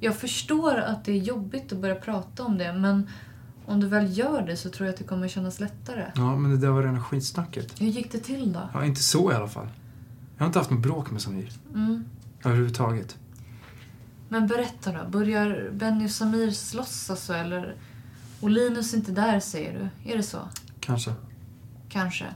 Jag 0.00 0.16
förstår 0.16 0.76
att 0.76 1.04
det 1.04 1.12
är 1.12 1.16
jobbigt 1.16 1.72
att 1.72 1.78
börja 1.78 1.94
prata 1.94 2.44
om 2.44 2.58
det 2.58 2.72
men 2.72 3.08
om 3.66 3.80
du 3.80 3.86
väl 3.86 4.18
gör 4.18 4.42
det 4.42 4.56
så 4.56 4.70
tror 4.70 4.86
jag 4.86 4.92
att 4.92 4.98
det 4.98 5.04
kommer 5.04 5.28
kännas 5.28 5.60
lättare. 5.60 6.04
Ja, 6.14 6.36
men 6.36 6.50
det 6.50 6.56
där 6.56 6.70
var 6.70 6.82
rena 6.82 7.02
skitsnacket. 7.02 7.80
Hur 7.80 7.86
gick 7.86 8.12
det 8.12 8.18
till 8.18 8.52
då? 8.52 8.68
Ja, 8.72 8.84
inte 8.84 9.02
så 9.02 9.32
i 9.32 9.34
alla 9.34 9.48
fall. 9.48 9.68
Jag 10.36 10.42
har 10.42 10.46
inte 10.46 10.58
haft 10.58 10.70
något 10.70 10.82
bråk 10.82 11.10
med 11.10 11.22
Samir. 11.22 11.52
Mm. 11.74 12.04
Överhuvudtaget. 12.44 13.16
Men 14.28 14.46
berätta 14.46 14.92
då, 14.92 15.10
börjar 15.10 15.70
Benny 15.72 16.06
och 16.06 16.10
Samir 16.10 16.50
slåss 16.50 17.10
alltså 17.10 17.34
eller? 17.34 17.74
Och 18.40 18.50
Linus 18.50 18.92
är 18.92 18.96
inte 18.96 19.12
där 19.12 19.40
säger 19.40 19.72
du, 19.78 20.12
är 20.12 20.16
det 20.16 20.22
så? 20.22 20.38
Kanske. 20.80 21.12
Kanske. 21.88 22.26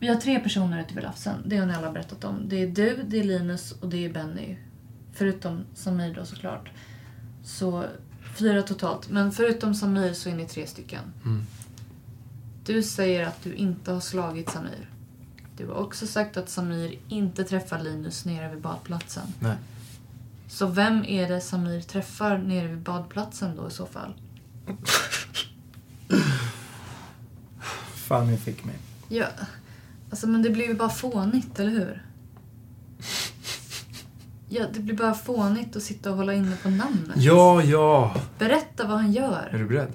Vi 0.00 0.08
har 0.08 0.16
tre 0.16 0.40
personer 0.40 0.80
ute 0.80 0.94
vid 0.94 1.02
Lafsen, 1.02 1.42
det 1.46 1.56
har 1.56 1.66
ni 1.66 1.74
alla 1.74 1.92
berättat 1.92 2.24
om. 2.24 2.48
Det 2.48 2.62
är 2.62 2.66
du, 2.66 3.04
det 3.08 3.20
är 3.20 3.24
Linus 3.24 3.72
och 3.72 3.88
det 3.88 4.04
är 4.04 4.12
Benny. 4.12 4.56
Förutom 5.12 5.64
Samir 5.74 6.14
då 6.14 6.24
såklart. 6.24 6.70
Så 7.44 7.84
fyra 8.36 8.62
totalt. 8.62 9.10
Men 9.10 9.32
förutom 9.32 9.74
Samir 9.74 10.12
så 10.12 10.28
är 10.28 10.34
ni 10.34 10.46
tre 10.46 10.66
stycken. 10.66 11.04
Mm. 11.24 11.46
Du 12.64 12.82
säger 12.82 13.26
att 13.26 13.42
du 13.42 13.54
inte 13.54 13.92
har 13.92 14.00
slagit 14.00 14.50
Samir. 14.50 14.90
Du 15.56 15.66
har 15.66 15.74
också 15.74 16.06
sagt 16.06 16.36
att 16.36 16.48
Samir 16.48 16.98
inte 17.08 17.44
träffar 17.44 17.82
Linus 17.82 18.24
nere 18.24 18.50
vid 18.50 18.60
badplatsen. 18.62 19.26
Nej. 19.40 19.56
Så 20.48 20.66
vem 20.66 21.04
är 21.04 21.28
det 21.28 21.40
Samir 21.40 21.80
träffar 21.80 22.38
nere 22.38 22.68
vid 22.68 22.80
badplatsen 22.80 23.56
då 23.56 23.68
i 23.68 23.70
så 23.70 23.86
fall? 23.86 24.14
Fan, 27.94 28.26
ni 28.26 28.36
fick 28.36 28.64
mig. 28.64 28.76
Ja, 29.08 29.26
alltså 30.10 30.26
men 30.26 30.42
det 30.42 30.50
blir 30.50 30.66
ju 30.66 30.74
bara 30.74 30.90
fånigt, 30.90 31.60
eller 31.60 31.70
hur? 31.70 32.02
Ja, 34.54 34.64
det 34.74 34.80
blir 34.80 34.96
bara 34.96 35.14
fånigt 35.14 35.76
att 35.76 35.82
sitta 35.82 36.10
och 36.10 36.16
hålla 36.16 36.34
inne 36.34 36.56
på 36.62 36.70
namnet. 36.70 37.16
Ja, 37.16 37.62
ja. 37.62 38.14
Berätta 38.38 38.86
vad 38.86 38.96
han 38.96 39.10
Är 39.10 39.14
gör. 39.14 39.54
du 39.58 39.64
beredd? 39.64 39.92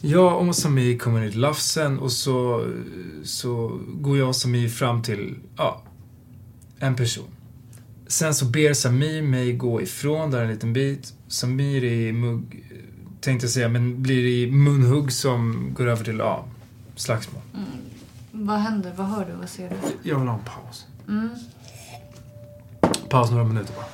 Jag 0.00 0.48
och 0.48 0.56
Samir 0.56 0.98
kommer 0.98 1.20
ner 1.20 1.30
till 1.30 1.40
Lafsen 1.40 1.98
och 1.98 2.12
så, 2.12 2.66
så 3.24 3.80
går 3.88 4.18
jag 4.18 4.28
och 4.28 4.36
Samir 4.36 4.68
fram 4.68 5.02
till, 5.02 5.36
ja, 5.56 5.82
en 6.78 6.96
person. 6.96 7.24
Sen 8.06 8.34
så 8.34 8.44
ber 8.44 8.74
Samir 8.74 9.22
mig 9.22 9.52
gå 9.52 9.82
ifrån 9.82 10.30
där 10.30 10.42
en 10.42 10.50
liten 10.50 10.72
bit. 10.72 11.14
Samir 11.28 11.84
är 11.84 12.08
i 12.08 12.12
mugg, 12.12 12.64
tänkte 13.20 13.44
jag 13.44 13.50
säga, 13.52 13.68
men 13.68 14.02
blir 14.02 14.26
i 14.26 14.50
munhugg 14.50 15.12
som 15.12 15.70
går 15.74 15.86
över 15.86 16.04
till, 16.04 16.18
ja, 16.18 16.44
slagsmål. 16.96 17.42
Mm. 17.54 17.66
Vad 18.46 18.58
händer? 18.58 18.92
Vad 18.96 19.06
hör 19.06 19.24
du? 19.24 19.32
Vad 19.32 19.48
ser 19.48 19.70
du? 19.70 19.76
Jag 20.10 20.18
vill 20.18 20.28
ha 20.28 20.34
en 20.38 20.44
paus. 20.44 20.86
Mm. 21.08 21.28
Paus 23.10 23.30
några 23.30 23.44
minuter 23.44 23.74
bara. 23.74 23.86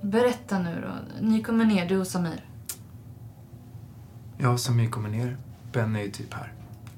Berätta 0.00 0.58
nu 0.58 0.80
då. 0.82 1.26
Ni 1.26 1.42
kommer 1.42 1.64
ner, 1.64 1.88
du 1.88 1.98
och 1.98 2.06
Samir. 2.06 2.44
Ja, 4.38 4.58
Samir 4.58 4.90
kommer 4.90 5.08
ner. 5.08 5.36
Ben 5.72 5.96
är 5.96 6.02
ju 6.02 6.10
typ 6.10 6.34
här. 6.34 6.52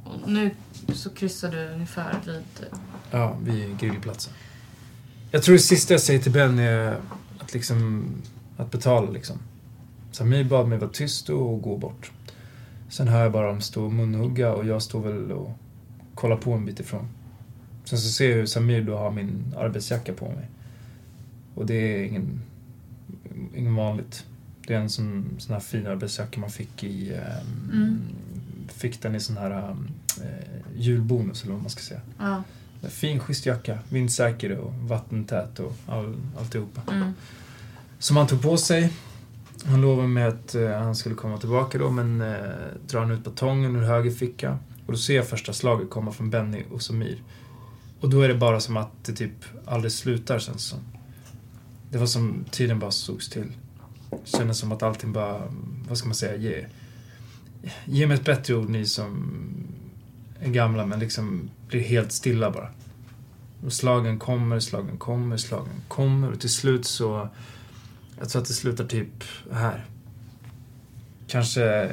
Och 0.04 0.30
nu 0.30 0.54
så 0.94 1.10
kryssar 1.10 1.50
du 1.50 1.68
ungefär 1.68 2.20
vid... 2.26 2.66
Ja, 3.10 3.36
vid 3.42 3.78
grillplatsen. 3.78 4.32
Jag 5.30 5.42
tror 5.42 5.52
det 5.52 5.58
sista 5.58 5.94
jag 5.94 6.00
säger 6.00 6.20
till 6.20 6.32
Ben 6.32 6.58
är 6.58 7.00
att 7.38 7.54
liksom... 7.54 8.08
Att 8.56 8.70
betala 8.70 9.10
liksom. 9.10 9.38
Samir 10.12 10.44
bad 10.44 10.68
mig 10.68 10.78
vara 10.78 10.90
tyst 10.90 11.28
och 11.28 11.62
gå 11.62 11.76
bort. 11.76 12.12
Sen 12.90 13.08
hör 13.08 13.22
jag 13.22 13.32
bara 13.32 13.46
dem 13.46 13.60
stå 13.60 13.84
och 13.84 13.92
munhugga 13.92 14.52
och 14.52 14.66
jag 14.66 14.82
står 14.82 15.00
väl 15.00 15.32
och 15.32 15.50
kollar 16.14 16.36
på 16.36 16.52
en 16.52 16.64
bit 16.64 16.80
ifrån. 16.80 17.08
Sen 17.84 17.98
så 17.98 18.08
ser 18.08 18.28
jag 18.30 18.36
hur 18.36 18.46
Samir 18.46 18.82
då 18.82 18.96
har 18.96 19.10
min 19.10 19.54
arbetsjacka 19.58 20.12
på 20.12 20.24
mig. 20.24 20.48
Och 21.54 21.66
det 21.66 21.74
är 21.74 22.04
ingen, 22.04 22.40
ingen 23.54 23.74
vanligt. 23.74 24.24
Det 24.66 24.74
är 24.74 24.78
en 24.80 24.90
sån, 24.90 25.36
sån 25.38 25.52
här 25.52 25.60
fin 25.60 25.86
arbetsjacka 25.86 26.40
man 26.40 26.50
fick 26.50 26.84
i... 26.84 27.12
ehm, 27.14 27.70
Mm. 27.72 28.00
Fick 28.68 29.02
den 29.02 29.14
i 29.14 29.20
sån 29.20 29.36
här 29.36 29.70
um, 29.70 29.88
julbonus 30.76 31.42
eller 31.42 31.52
vad 31.52 31.62
man 31.62 31.70
ska 31.70 31.82
säga. 31.82 32.00
Ja. 32.18 32.42
Fin 32.88 33.20
schysst 33.20 33.46
jacka, 33.46 33.78
vindsäker 33.88 34.58
och 34.58 34.74
vattentät 34.74 35.58
och 35.60 35.72
all, 35.86 36.16
alltihopa. 36.38 36.92
Mm. 36.92 37.12
Som 37.98 38.16
han 38.16 38.26
tog 38.26 38.42
på 38.42 38.56
sig. 38.56 38.92
Han 39.64 39.80
lovade 39.80 40.08
mig 40.08 40.24
att 40.24 40.54
eh, 40.54 40.70
han 40.70 40.96
skulle 40.96 41.14
komma 41.14 41.38
tillbaka 41.38 41.78
då 41.78 41.90
men 41.90 42.20
eh, 42.20 42.36
drar 42.86 43.00
han 43.00 43.10
ut 43.10 43.24
batongen 43.24 43.76
ur 43.76 43.82
höger 43.82 44.10
ficka. 44.10 44.58
Och 44.86 44.92
då 44.92 44.98
ser 44.98 45.16
jag 45.16 45.28
första 45.28 45.52
slaget 45.52 45.90
komma 45.90 46.12
från 46.12 46.30
Benny 46.30 46.64
och 46.70 46.82
Samir. 46.82 47.22
Och 48.00 48.10
då 48.10 48.20
är 48.20 48.28
det 48.28 48.34
bara 48.34 48.60
som 48.60 48.76
att 48.76 49.04
det 49.04 49.12
typ 49.12 49.44
aldrig 49.66 49.92
slutar 49.92 50.38
känns 50.38 50.56
det 50.56 50.62
som. 50.62 50.78
Det 51.90 51.98
var 51.98 52.06
som 52.06 52.44
tiden 52.50 52.78
bara 52.78 52.90
stod 52.90 53.22
still. 53.22 53.52
Kändes 54.24 54.58
som 54.58 54.72
att 54.72 54.82
allting 54.82 55.12
bara, 55.12 55.42
vad 55.88 55.98
ska 55.98 56.08
man 56.08 56.14
säga, 56.14 56.36
ge, 56.36 56.66
ge 57.84 58.06
mig 58.06 58.16
ett 58.16 58.24
bättre 58.24 58.54
ord 58.54 58.68
ni 58.68 58.86
som 58.86 59.32
är 60.40 60.50
gamla 60.50 60.86
men 60.86 61.00
liksom 61.00 61.50
blir 61.68 61.80
helt 61.80 62.12
stilla 62.12 62.50
bara. 62.50 62.68
Och 63.64 63.72
slagen 63.72 64.18
kommer, 64.18 64.60
slagen 64.60 64.98
kommer, 64.98 65.36
slagen 65.36 65.82
kommer 65.88 66.32
och 66.32 66.40
till 66.40 66.50
slut 66.50 66.86
så 66.86 67.28
jag 68.20 68.28
tror 68.28 68.42
att 68.42 68.48
det 68.48 68.54
slutar 68.54 68.84
typ 68.84 69.24
här. 69.52 69.86
Kanske 71.26 71.90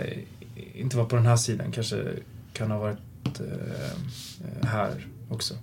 inte 0.73 0.97
var 0.97 1.05
på 1.05 1.15
den 1.15 1.25
här 1.25 1.37
sidan, 1.37 1.71
kanske 1.71 2.13
kan 2.53 2.71
ha 2.71 2.77
varit 2.77 3.39
eh, 3.39 4.67
här 4.67 5.07
också. 5.29 5.53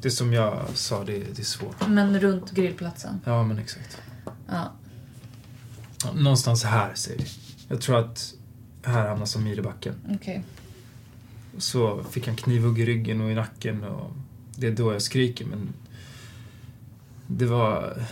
Det 0.00 0.10
som 0.10 0.32
jag 0.32 0.68
sa, 0.74 1.04
det, 1.04 1.18
det 1.18 1.38
är 1.38 1.44
svårt. 1.44 1.88
Men 1.88 2.20
runt 2.20 2.50
grillplatsen? 2.50 3.20
Ja, 3.24 3.42
men 3.42 3.58
exakt. 3.58 3.98
Ja. 4.48 4.72
Någonstans 6.14 6.64
här, 6.64 6.94
säger 6.94 7.18
vi. 7.18 7.26
Jag 7.68 7.80
tror 7.80 7.98
att 7.98 8.34
här 8.82 9.08
hamnar 9.08 9.26
Samir 9.26 9.58
i 9.58 9.62
backen. 9.62 9.94
Okej. 10.14 10.44
Så 11.58 12.04
fick 12.04 12.26
han 12.26 12.36
knivhugg 12.36 12.78
i 12.78 12.86
ryggen 12.86 13.20
och 13.20 13.30
i 13.30 13.34
nacken 13.34 13.84
och 13.84 14.12
det 14.56 14.66
är 14.66 14.72
då 14.72 14.92
jag 14.92 15.02
skriker 15.02 15.44
men 15.44 15.72
det 17.26 17.46
var 17.46 18.02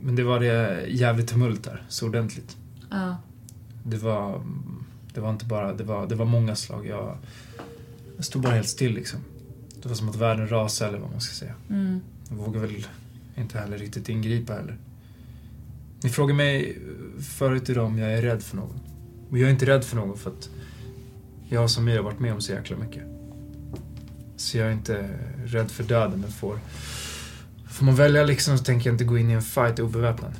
men 0.00 0.16
det 0.16 0.22
var 0.22 0.40
det 0.40 0.86
jävligt 0.88 1.28
tumult 1.28 1.64
där, 1.64 1.82
så 1.88 2.06
ordentligt. 2.06 2.56
Ja. 2.90 3.16
Det 3.82 3.96
var 3.96 4.42
det 5.16 5.22
var 5.22 5.30
inte 5.30 5.44
bara, 5.44 5.72
det 5.72 5.84
var, 5.84 6.06
det 6.06 6.14
var 6.14 6.24
många 6.24 6.56
slag. 6.56 6.86
Jag, 6.86 7.18
jag 8.16 8.24
stod 8.24 8.42
bara 8.42 8.54
helt 8.54 8.68
still 8.68 8.94
liksom. 8.94 9.20
Det 9.82 9.88
var 9.88 9.96
som 9.96 10.08
att 10.08 10.16
världen 10.16 10.48
rasade 10.48 10.88
eller 10.88 10.98
vad 10.98 11.10
man 11.10 11.20
ska 11.20 11.34
säga. 11.34 11.54
Mm. 11.70 12.00
Jag 12.28 12.36
vågar 12.36 12.60
väl 12.60 12.86
inte 13.36 13.58
heller 13.58 13.78
riktigt 13.78 14.08
ingripa 14.08 14.52
heller. 14.52 14.78
Ni 16.02 16.10
frågade 16.10 16.36
mig 16.36 16.78
förut 17.20 17.68
idag 17.68 17.86
om 17.86 17.98
jag 17.98 18.12
är 18.12 18.22
rädd 18.22 18.42
för 18.42 18.56
någon. 18.56 18.80
Men 19.28 19.40
jag 19.40 19.48
är 19.48 19.52
inte 19.52 19.66
rädd 19.66 19.84
för 19.84 19.96
någon 19.96 20.18
för 20.18 20.30
att 20.30 20.50
jag 21.48 21.62
och 21.62 21.70
Samir 21.70 21.96
har 21.96 22.02
varit 22.02 22.20
med 22.20 22.32
om 22.32 22.40
så 22.40 22.52
jäkla 22.52 22.76
mycket. 22.76 23.02
Så 24.36 24.58
jag 24.58 24.68
är 24.68 24.72
inte 24.72 25.10
rädd 25.44 25.70
för 25.70 25.84
döden, 25.84 26.20
men 26.20 26.30
får... 26.30 26.58
Får 27.76 27.84
man 27.84 27.94
välja 27.94 28.24
liksom 28.24 28.58
så 28.58 28.64
tänker 28.64 28.90
jag 28.90 28.94
inte 28.94 29.04
gå 29.04 29.18
in 29.18 29.30
i 29.30 29.32
en 29.32 29.42
fight 29.42 29.78
obeväpnad. 29.78 30.32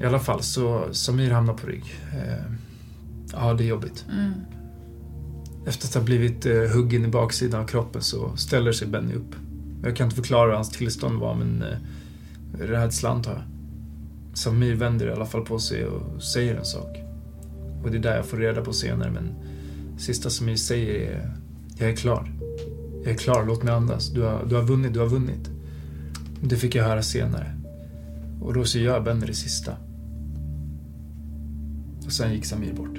I 0.00 0.04
alla 0.04 0.18
fall, 0.18 0.42
så 0.42 0.88
Samir 0.92 1.30
hamnar 1.30 1.54
på 1.54 1.66
rygg. 1.66 1.84
Eh, 2.12 2.44
ja, 3.32 3.54
det 3.54 3.64
är 3.64 3.66
jobbigt. 3.66 4.04
Mm. 4.12 4.32
Efter 5.66 5.86
att 5.86 5.94
ha 5.94 6.02
blivit 6.02 6.46
eh, 6.46 6.62
huggen 6.74 7.04
i 7.04 7.08
baksidan 7.08 7.60
av 7.60 7.66
kroppen 7.66 8.02
så 8.02 8.36
ställer 8.36 8.72
sig 8.72 8.88
Benny 8.88 9.14
upp. 9.14 9.34
Jag 9.82 9.96
kan 9.96 10.04
inte 10.04 10.16
förklara 10.16 10.46
hur 10.46 10.54
hans 10.54 10.70
tillstånd 10.70 11.20
var, 11.20 11.34
men 11.34 11.62
eh, 11.62 11.78
rädsla 12.58 13.10
antar 13.10 13.32
jag. 13.32 13.42
Samir 14.36 14.74
vänder 14.74 15.06
i 15.06 15.12
alla 15.12 15.26
fall 15.26 15.44
på 15.44 15.58
sig 15.58 15.86
och 15.86 16.22
säger 16.22 16.54
en 16.54 16.64
sak. 16.64 16.96
Och 17.84 17.90
det 17.90 17.96
är 17.96 18.02
där 18.02 18.16
jag 18.16 18.26
får 18.26 18.36
reda 18.36 18.60
på 18.60 18.72
senare, 18.72 19.10
men 19.10 19.34
sista 19.98 20.30
Samir 20.30 20.56
säger 20.56 20.94
är 20.94 21.36
Jag 21.78 21.90
är 21.90 21.96
klar. 21.96 22.32
Jag 23.04 23.12
är 23.12 23.18
klar, 23.18 23.44
låt 23.46 23.62
mig 23.62 23.74
andas. 23.74 24.08
Du 24.08 24.22
har, 24.22 24.46
du 24.48 24.54
har 24.54 24.62
vunnit, 24.62 24.92
du 24.92 25.00
har 25.00 25.08
vunnit. 25.08 25.50
Det 26.40 26.56
fick 26.56 26.74
jag 26.74 26.84
höra 26.84 27.02
senare. 27.02 27.54
Och 28.40 28.54
då 28.54 28.64
så 28.64 28.78
jag 28.78 29.04
Benny 29.04 29.26
det 29.26 29.34
sista. 29.34 29.72
Och 32.06 32.12
sen 32.12 32.32
gick 32.32 32.44
Samir 32.44 32.72
bort. 32.72 32.98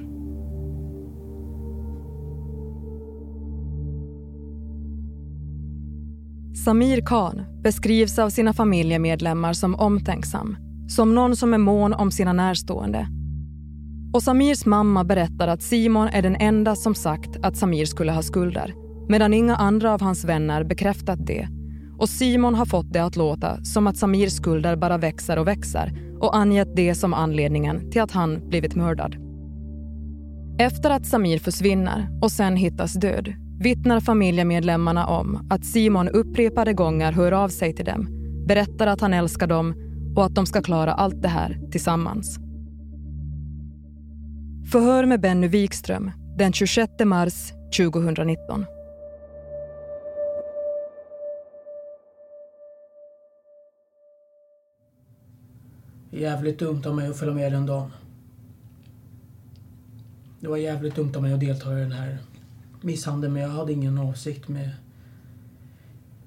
Samir 6.65 7.01
Khan 7.05 7.41
beskrivs 7.63 8.19
av 8.19 8.29
sina 8.29 8.53
familjemedlemmar 8.53 9.53
som 9.53 9.75
omtänksam, 9.75 10.57
som 10.87 11.15
någon 11.15 11.35
som 11.35 11.53
är 11.53 11.57
mån 11.57 11.93
om 11.93 12.11
sina 12.11 12.33
närstående. 12.33 13.07
Och 14.13 14.23
Samirs 14.23 14.65
mamma 14.65 15.03
berättar 15.03 15.47
att 15.47 15.61
Simon 15.61 16.07
är 16.07 16.21
den 16.21 16.35
enda 16.35 16.75
som 16.75 16.95
sagt 16.95 17.29
att 17.41 17.57
Samir 17.57 17.85
skulle 17.85 18.11
ha 18.11 18.21
skulder, 18.21 18.73
medan 19.09 19.33
inga 19.33 19.55
andra 19.55 19.93
av 19.93 20.01
hans 20.01 20.25
vänner 20.25 20.63
bekräftat 20.63 21.19
det. 21.25 21.47
Och 21.97 22.09
Simon 22.09 22.55
har 22.55 22.65
fått 22.65 22.93
det 22.93 23.03
att 23.03 23.15
låta 23.15 23.63
som 23.63 23.87
att 23.87 23.97
Samirs 23.97 24.33
skulder 24.33 24.75
bara 24.75 24.97
växer 24.97 25.39
och 25.39 25.47
växer 25.47 25.93
och 26.19 26.35
angett 26.35 26.75
det 26.75 26.95
som 26.95 27.13
anledningen 27.13 27.91
till 27.91 28.01
att 28.01 28.11
han 28.11 28.49
blivit 28.49 28.75
mördad. 28.75 29.15
Efter 30.59 30.89
att 30.89 31.05
Samir 31.05 31.39
försvinner 31.39 32.07
och 32.21 32.31
sen 32.31 32.55
hittas 32.55 32.93
död 32.93 33.33
vittnar 33.59 33.99
familjemedlemmarna 33.99 35.07
om 35.07 35.47
att 35.49 35.65
Simon 35.65 36.09
upprepade 36.09 36.73
gånger 36.73 37.11
hör 37.11 37.31
av 37.31 37.49
sig 37.49 37.73
till 37.75 37.85
dem, 37.85 38.07
berättar 38.47 38.87
att 38.87 39.01
han 39.01 39.13
älskar 39.13 39.47
dem 39.47 39.73
och 40.15 40.25
att 40.25 40.35
de 40.35 40.45
ska 40.45 40.61
klara 40.61 40.93
allt 40.93 41.21
det 41.21 41.27
här 41.27 41.59
tillsammans. 41.71 42.39
Förhör 44.71 45.05
med 45.05 45.21
Benny 45.21 45.47
Wikström 45.47 46.11
den 46.37 46.53
26 46.53 46.91
mars 47.05 47.51
2019. 47.77 48.65
Jävligt 56.15 56.59
dumt 56.59 56.81
av 56.85 56.95
mig 56.95 57.07
att 57.07 57.17
följa 57.17 57.33
med 57.33 57.51
den 57.51 57.65
dagen. 57.65 57.91
Det 60.39 60.47
var 60.47 60.57
jävligt 60.57 60.95
dumt 60.95 61.11
av 61.15 61.21
mig 61.21 61.33
att 61.33 61.39
delta 61.39 61.77
i 61.77 61.81
den 61.81 61.91
här 61.91 62.17
misshandeln 62.81 63.33
men 63.33 63.41
jag 63.41 63.49
hade 63.49 63.73
ingen 63.73 63.97
avsikt 63.97 64.47
med, 64.47 64.69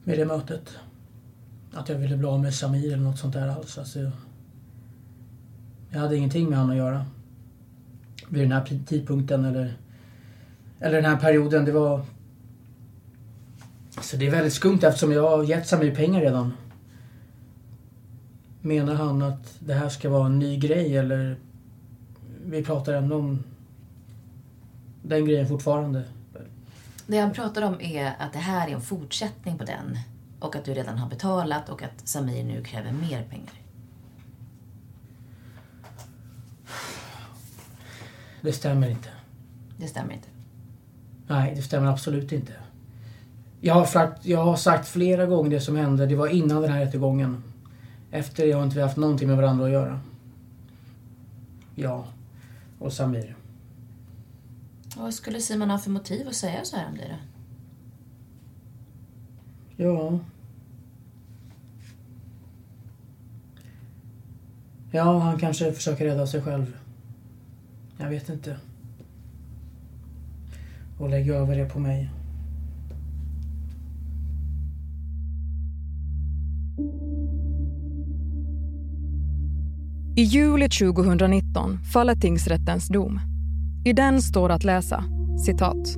med 0.05 0.19
det 0.19 0.25
mötet. 0.25 0.77
Att 1.73 1.89
jag 1.89 1.99
ville 1.99 2.17
bli 2.17 2.27
av 2.27 2.41
med 2.41 2.55
Samir 2.55 2.93
eller 2.93 3.03
något 3.03 3.19
sånt 3.19 3.35
där 3.35 3.49
alls. 3.49 3.79
Alltså, 3.79 4.11
jag 5.91 6.01
hade 6.01 6.17
ingenting 6.17 6.49
med 6.49 6.59
honom 6.59 6.71
att 6.71 6.77
göra. 6.77 7.07
Vid 8.29 8.43
den 8.43 8.53
här 8.53 8.81
tidpunkten 8.87 9.45
eller, 9.45 9.77
eller 10.79 10.97
den 11.03 11.11
här 11.11 11.17
perioden. 11.17 11.65
Det 11.65 11.73
var... 11.73 12.03
Så 14.01 14.17
det 14.17 14.27
är 14.27 14.31
väldigt 14.31 14.53
skumt 14.53 14.79
eftersom 14.83 15.13
jag 15.13 15.31
har 15.31 15.45
gett 15.45 15.67
Samir 15.67 15.95
pengar 15.95 16.21
redan. 16.21 16.53
Menar 18.61 18.95
han 18.95 19.23
att 19.23 19.57
det 19.59 19.75
här 19.75 19.89
ska 19.89 20.09
vara 20.11 20.27
en 20.27 20.39
ny 20.39 20.57
grej 20.57 20.97
eller 20.97 21.37
vi 22.45 22.65
pratar 22.65 22.93
ändå 22.93 23.17
om 23.17 23.45
den 25.03 25.25
grejen 25.25 25.49
fortfarande? 25.49 26.05
Det 27.07 27.19
han 27.19 27.33
pratar 27.33 27.63
om 27.63 27.81
är 27.81 28.13
att 28.19 28.33
det 28.33 28.39
här 28.39 28.69
är 28.69 28.73
en 28.73 28.81
fortsättning 28.81 29.59
på 29.59 29.65
den 29.65 29.99
och 30.41 30.57
att 30.57 30.65
du 30.65 30.75
redan 30.75 30.99
har 30.99 31.09
betalat 31.09 31.69
och 31.69 31.83
att 31.83 32.09
Samir 32.09 32.45
nu 32.45 32.65
kräver 32.65 32.93
mer 32.93 33.23
pengar. 33.23 33.53
Det 38.41 38.53
stämmer 38.53 38.89
inte. 38.89 39.09
Det 39.77 39.87
stämmer 39.87 40.15
inte. 40.15 40.29
Nej, 41.27 41.55
det 41.57 41.63
stämmer 41.63 41.87
absolut 41.93 42.33
inte. 42.33 42.53
Jag 43.61 43.75
har, 43.75 43.85
sagt, 43.85 44.27
jag 44.27 44.45
har 44.45 44.57
sagt 44.57 44.89
flera 44.89 45.27
gånger 45.27 45.51
det 45.51 45.61
som 45.61 45.77
hände. 45.77 46.07
Det 46.07 46.15
var 46.15 46.29
innan 46.29 46.63
den 46.63 46.73
här 46.73 46.81
rättegången. 46.85 47.43
Efter 48.11 48.47
det 48.47 48.53
har 48.53 48.65
inte 48.65 48.77
vi 48.77 48.83
haft 48.83 48.97
någonting 48.97 49.29
med 49.29 49.37
varandra 49.37 49.65
att 49.65 49.71
göra. 49.71 50.01
Jag 51.75 52.05
och 52.79 52.93
Samir. 52.93 53.37
Vad 54.97 55.15
skulle 55.15 55.41
Simon 55.41 55.71
ha 55.71 55.79
för 55.79 55.91
motiv 55.91 56.29
att 56.29 56.35
säga 56.35 56.65
så 56.65 56.77
här 56.77 56.89
om 56.89 56.97
dig 56.97 57.09
då? 57.09 57.17
Ja. 59.85 60.19
Ja, 64.91 65.19
han 65.19 65.39
kanske 65.39 65.73
försöker 65.73 66.05
rädda 66.05 66.27
sig 66.27 66.43
själv. 66.43 66.77
Jag 67.99 68.09
vet 68.09 68.29
inte. 68.29 68.57
Och 70.99 71.09
lägger 71.09 71.35
över 71.35 71.57
det 71.57 71.67
på 71.69 71.79
mig. 71.79 72.11
I 80.19 80.23
juli 80.23 80.69
2019 80.69 81.79
faller 81.93 82.15
tingsrättens 82.15 82.89
dom. 82.89 83.21
I 83.85 83.93
den 83.93 84.23
står 84.23 84.51
att 84.51 84.65
läsa, 84.65 85.05
citat. 85.47 85.97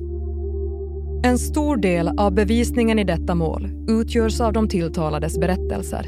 En 1.23 1.37
stor 1.37 1.77
del 1.77 2.07
av 2.07 2.33
bevisningen 2.33 2.99
i 2.99 3.03
detta 3.03 3.35
mål 3.35 3.69
utgörs 3.87 4.41
av 4.41 4.53
de 4.53 4.67
tilltalades 4.67 5.39
berättelser. 5.39 6.05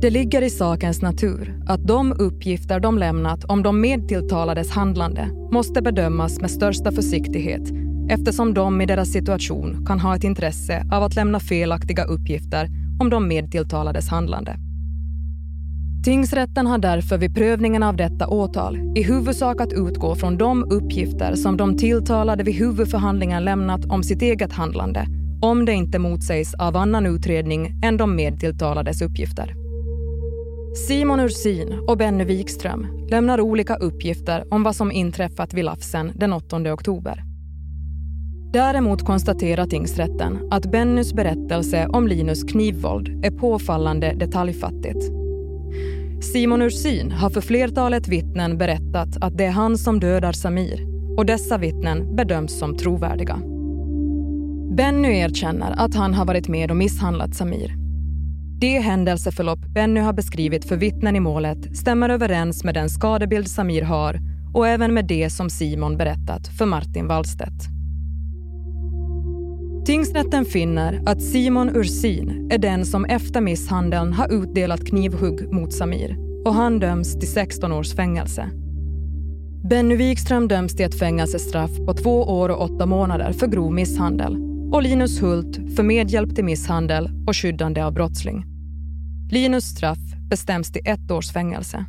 Det 0.00 0.10
ligger 0.10 0.42
i 0.42 0.50
sakens 0.50 1.02
natur 1.02 1.60
att 1.66 1.86
de 1.86 2.12
uppgifter 2.12 2.80
de 2.80 2.98
lämnat 2.98 3.44
om 3.44 3.62
de 3.62 3.80
medtilltalades 3.80 4.70
handlande 4.70 5.30
måste 5.52 5.82
bedömas 5.82 6.40
med 6.40 6.50
största 6.50 6.92
försiktighet 6.92 7.62
eftersom 8.10 8.54
de 8.54 8.80
i 8.80 8.86
deras 8.86 9.12
situation 9.12 9.86
kan 9.86 10.00
ha 10.00 10.16
ett 10.16 10.24
intresse 10.24 10.86
av 10.92 11.02
att 11.02 11.16
lämna 11.16 11.40
felaktiga 11.40 12.04
uppgifter 12.04 12.68
om 13.00 13.10
de 13.10 13.28
medtilltalades 13.28 14.08
handlande. 14.08 14.71
Tingsrätten 16.04 16.66
har 16.66 16.78
därför 16.78 17.18
vid 17.18 17.34
prövningen 17.34 17.82
av 17.82 17.96
detta 17.96 18.26
åtal 18.26 18.78
i 18.96 19.02
huvudsak 19.02 19.60
att 19.60 19.72
utgå 19.72 20.14
från 20.14 20.38
de 20.38 20.64
uppgifter 20.64 21.34
som 21.34 21.56
de 21.56 21.76
tilltalade 21.76 22.44
vid 22.44 22.54
huvudförhandlingen 22.54 23.44
lämnat 23.44 23.84
om 23.84 24.02
sitt 24.02 24.22
eget 24.22 24.52
handlande 24.52 25.06
om 25.42 25.64
det 25.64 25.72
inte 25.72 25.98
motsägs 25.98 26.54
av 26.54 26.76
annan 26.76 27.06
utredning 27.06 27.80
än 27.84 27.96
de 27.96 28.16
medtilltalades 28.16 29.02
uppgifter. 29.02 29.54
Simon 30.88 31.20
Ursin 31.20 31.78
och 31.88 31.98
Benny 31.98 32.24
Wikström 32.24 32.86
lämnar 33.10 33.40
olika 33.40 33.76
uppgifter 33.76 34.44
om 34.50 34.62
vad 34.62 34.76
som 34.76 34.92
inträffat 34.92 35.54
vid 35.54 35.64
Lafsen 35.64 36.12
den 36.14 36.32
8 36.32 36.72
oktober. 36.72 37.22
Däremot 38.52 39.04
konstaterar 39.04 39.66
tingsrätten 39.66 40.38
att 40.50 40.70
Bennys 40.70 41.14
berättelse 41.14 41.86
om 41.86 42.08
Linus 42.08 42.44
knivvåld 42.44 43.24
är 43.24 43.30
påfallande 43.30 44.14
detaljfattigt 44.14 45.21
Simon 46.22 46.62
Ursin 46.62 47.12
har 47.12 47.30
för 47.30 47.40
flertalet 47.40 48.08
vittnen 48.08 48.58
berättat 48.58 49.16
att 49.20 49.38
det 49.38 49.44
är 49.44 49.50
han 49.50 49.78
som 49.78 50.00
dödar 50.00 50.32
Samir 50.32 50.80
och 51.18 51.26
dessa 51.26 51.58
vittnen 51.58 52.16
bedöms 52.16 52.58
som 52.58 52.76
trovärdiga. 52.76 53.36
Benny 54.76 55.08
erkänner 55.08 55.74
att 55.76 55.94
han 55.94 56.14
har 56.14 56.24
varit 56.24 56.48
med 56.48 56.70
och 56.70 56.76
misshandlat 56.76 57.34
Samir. 57.34 57.74
Det 58.60 58.78
händelseförlopp 58.78 59.58
Benny 59.58 60.00
har 60.00 60.12
beskrivit 60.12 60.64
för 60.64 60.76
vittnen 60.76 61.16
i 61.16 61.20
målet 61.20 61.76
stämmer 61.76 62.08
överens 62.08 62.64
med 62.64 62.74
den 62.74 62.88
skadebild 62.88 63.48
Samir 63.48 63.82
har 63.82 64.20
och 64.54 64.68
även 64.68 64.94
med 64.94 65.06
det 65.06 65.30
som 65.30 65.50
Simon 65.50 65.96
berättat 65.96 66.48
för 66.58 66.66
Martin 66.66 67.06
Wallstedt. 67.06 67.81
Tingsrätten 69.86 70.44
finner 70.44 71.02
att 71.06 71.22
Simon 71.22 71.76
Ursin 71.76 72.48
är 72.52 72.58
den 72.58 72.86
som 72.86 73.04
efter 73.04 73.40
misshandeln 73.40 74.12
har 74.12 74.32
utdelat 74.32 74.86
knivhugg 74.86 75.52
mot 75.52 75.72
Samir 75.72 76.16
och 76.44 76.54
han 76.54 76.78
döms 76.78 77.18
till 77.18 77.32
16 77.32 77.72
års 77.72 77.94
fängelse. 77.94 78.50
Benny 79.68 79.96
Wikström 79.96 80.48
döms 80.48 80.76
till 80.76 80.86
ett 80.86 80.98
fängelsestraff 80.98 81.70
på 81.86 81.94
två 81.94 82.22
år 82.22 82.48
och 82.48 82.62
åtta 82.62 82.86
månader 82.86 83.32
för 83.32 83.46
grov 83.46 83.72
misshandel 83.72 84.36
och 84.72 84.82
Linus 84.82 85.22
Hult 85.22 85.76
för 85.76 85.82
medhjälp 85.82 86.34
till 86.34 86.44
misshandel 86.44 87.10
och 87.26 87.36
skyddande 87.36 87.82
av 87.82 87.92
brottsling. 87.92 88.44
Linus 89.30 89.64
straff 89.64 89.98
bestäms 90.30 90.72
till 90.72 90.82
ett 90.84 91.10
års 91.10 91.32
fängelse. 91.32 91.84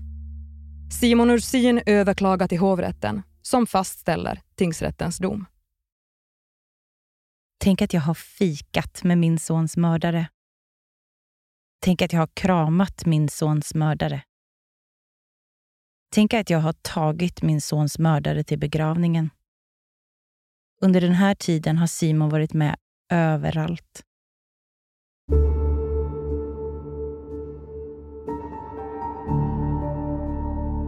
Simon 0.92 1.30
Ursin 1.30 1.82
överklagar 1.86 2.48
till 2.48 2.60
hovrätten 2.60 3.22
som 3.42 3.68
fastställer 3.68 4.40
tingsrättens 4.58 5.18
dom. 5.18 5.46
Tänk 7.64 7.82
att 7.82 7.94
jag 7.94 8.02
har 8.02 8.14
fikat 8.14 9.04
med 9.04 9.18
min 9.18 9.40
sons 9.40 9.78
mördare. 9.78 10.28
Tänk 11.82 12.02
att 12.02 12.14
jag 12.14 12.20
har 12.20 12.30
kramat 12.34 13.06
min 13.06 13.30
sons 13.30 13.76
mördare. 13.76 14.22
Tänk 16.16 16.34
att 16.34 16.50
jag 16.50 16.60
har 16.60 16.74
tagit 16.74 17.42
min 17.42 17.62
sons 17.62 18.00
mördare 18.00 18.44
till 18.44 18.60
begravningen. 18.60 19.30
Under 20.82 21.02
den 21.02 21.12
här 21.12 21.36
tiden 21.36 21.78
har 21.78 21.88
Simon 21.88 22.30
varit 22.30 22.54
med 22.54 22.76
överallt. 23.12 24.04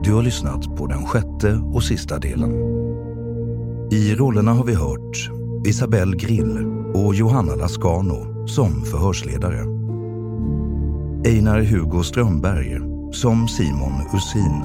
Du 0.04 0.14
har 0.14 0.24
lyssnat 0.24 0.78
på 0.78 0.88
den 0.88 1.06
sjätte 1.06 1.54
och 1.54 1.84
sista 1.84 2.20
delen. 2.20 2.52
I 3.92 4.16
rollerna 4.16 4.54
har 4.54 4.64
vi 4.64 4.74
hört 4.74 5.35
Isabelle 5.66 6.18
Grill 6.18 6.66
och 6.94 7.16
Johanna 7.16 7.56
Lascano 7.56 8.48
som 8.48 8.82
förhörsledare. 8.86 9.60
Einar 11.26 11.62
Hugo 11.62 12.04
Strömberg 12.04 12.80
som 13.12 13.48
Simon 13.48 14.02
Usin 14.14 14.64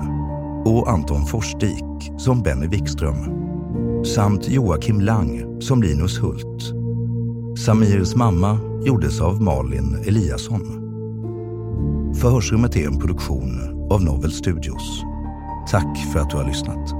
och 0.65 0.91
Anton 0.91 1.27
Forsdik 1.27 2.13
som 2.19 2.43
Benny 2.43 2.67
Wikström 2.67 3.17
samt 4.05 4.49
Joakim 4.49 5.01
Lang 5.01 5.61
som 5.61 5.83
Linus 5.83 6.23
Hult. 6.23 6.75
Samirs 7.59 8.15
mamma 8.15 8.59
gjordes 8.85 9.21
av 9.21 9.43
Malin 9.43 9.95
Eliasson. 10.07 10.81
Förhörsrummet 12.15 12.77
är 12.77 12.87
en 12.87 12.99
produktion 12.99 13.61
av 13.91 14.03
Novel 14.05 14.33
Studios. 14.33 15.03
Tack 15.71 15.99
för 16.13 16.21
att 16.21 16.31
du 16.31 16.37
har 16.37 16.47
lyssnat. 16.47 17.00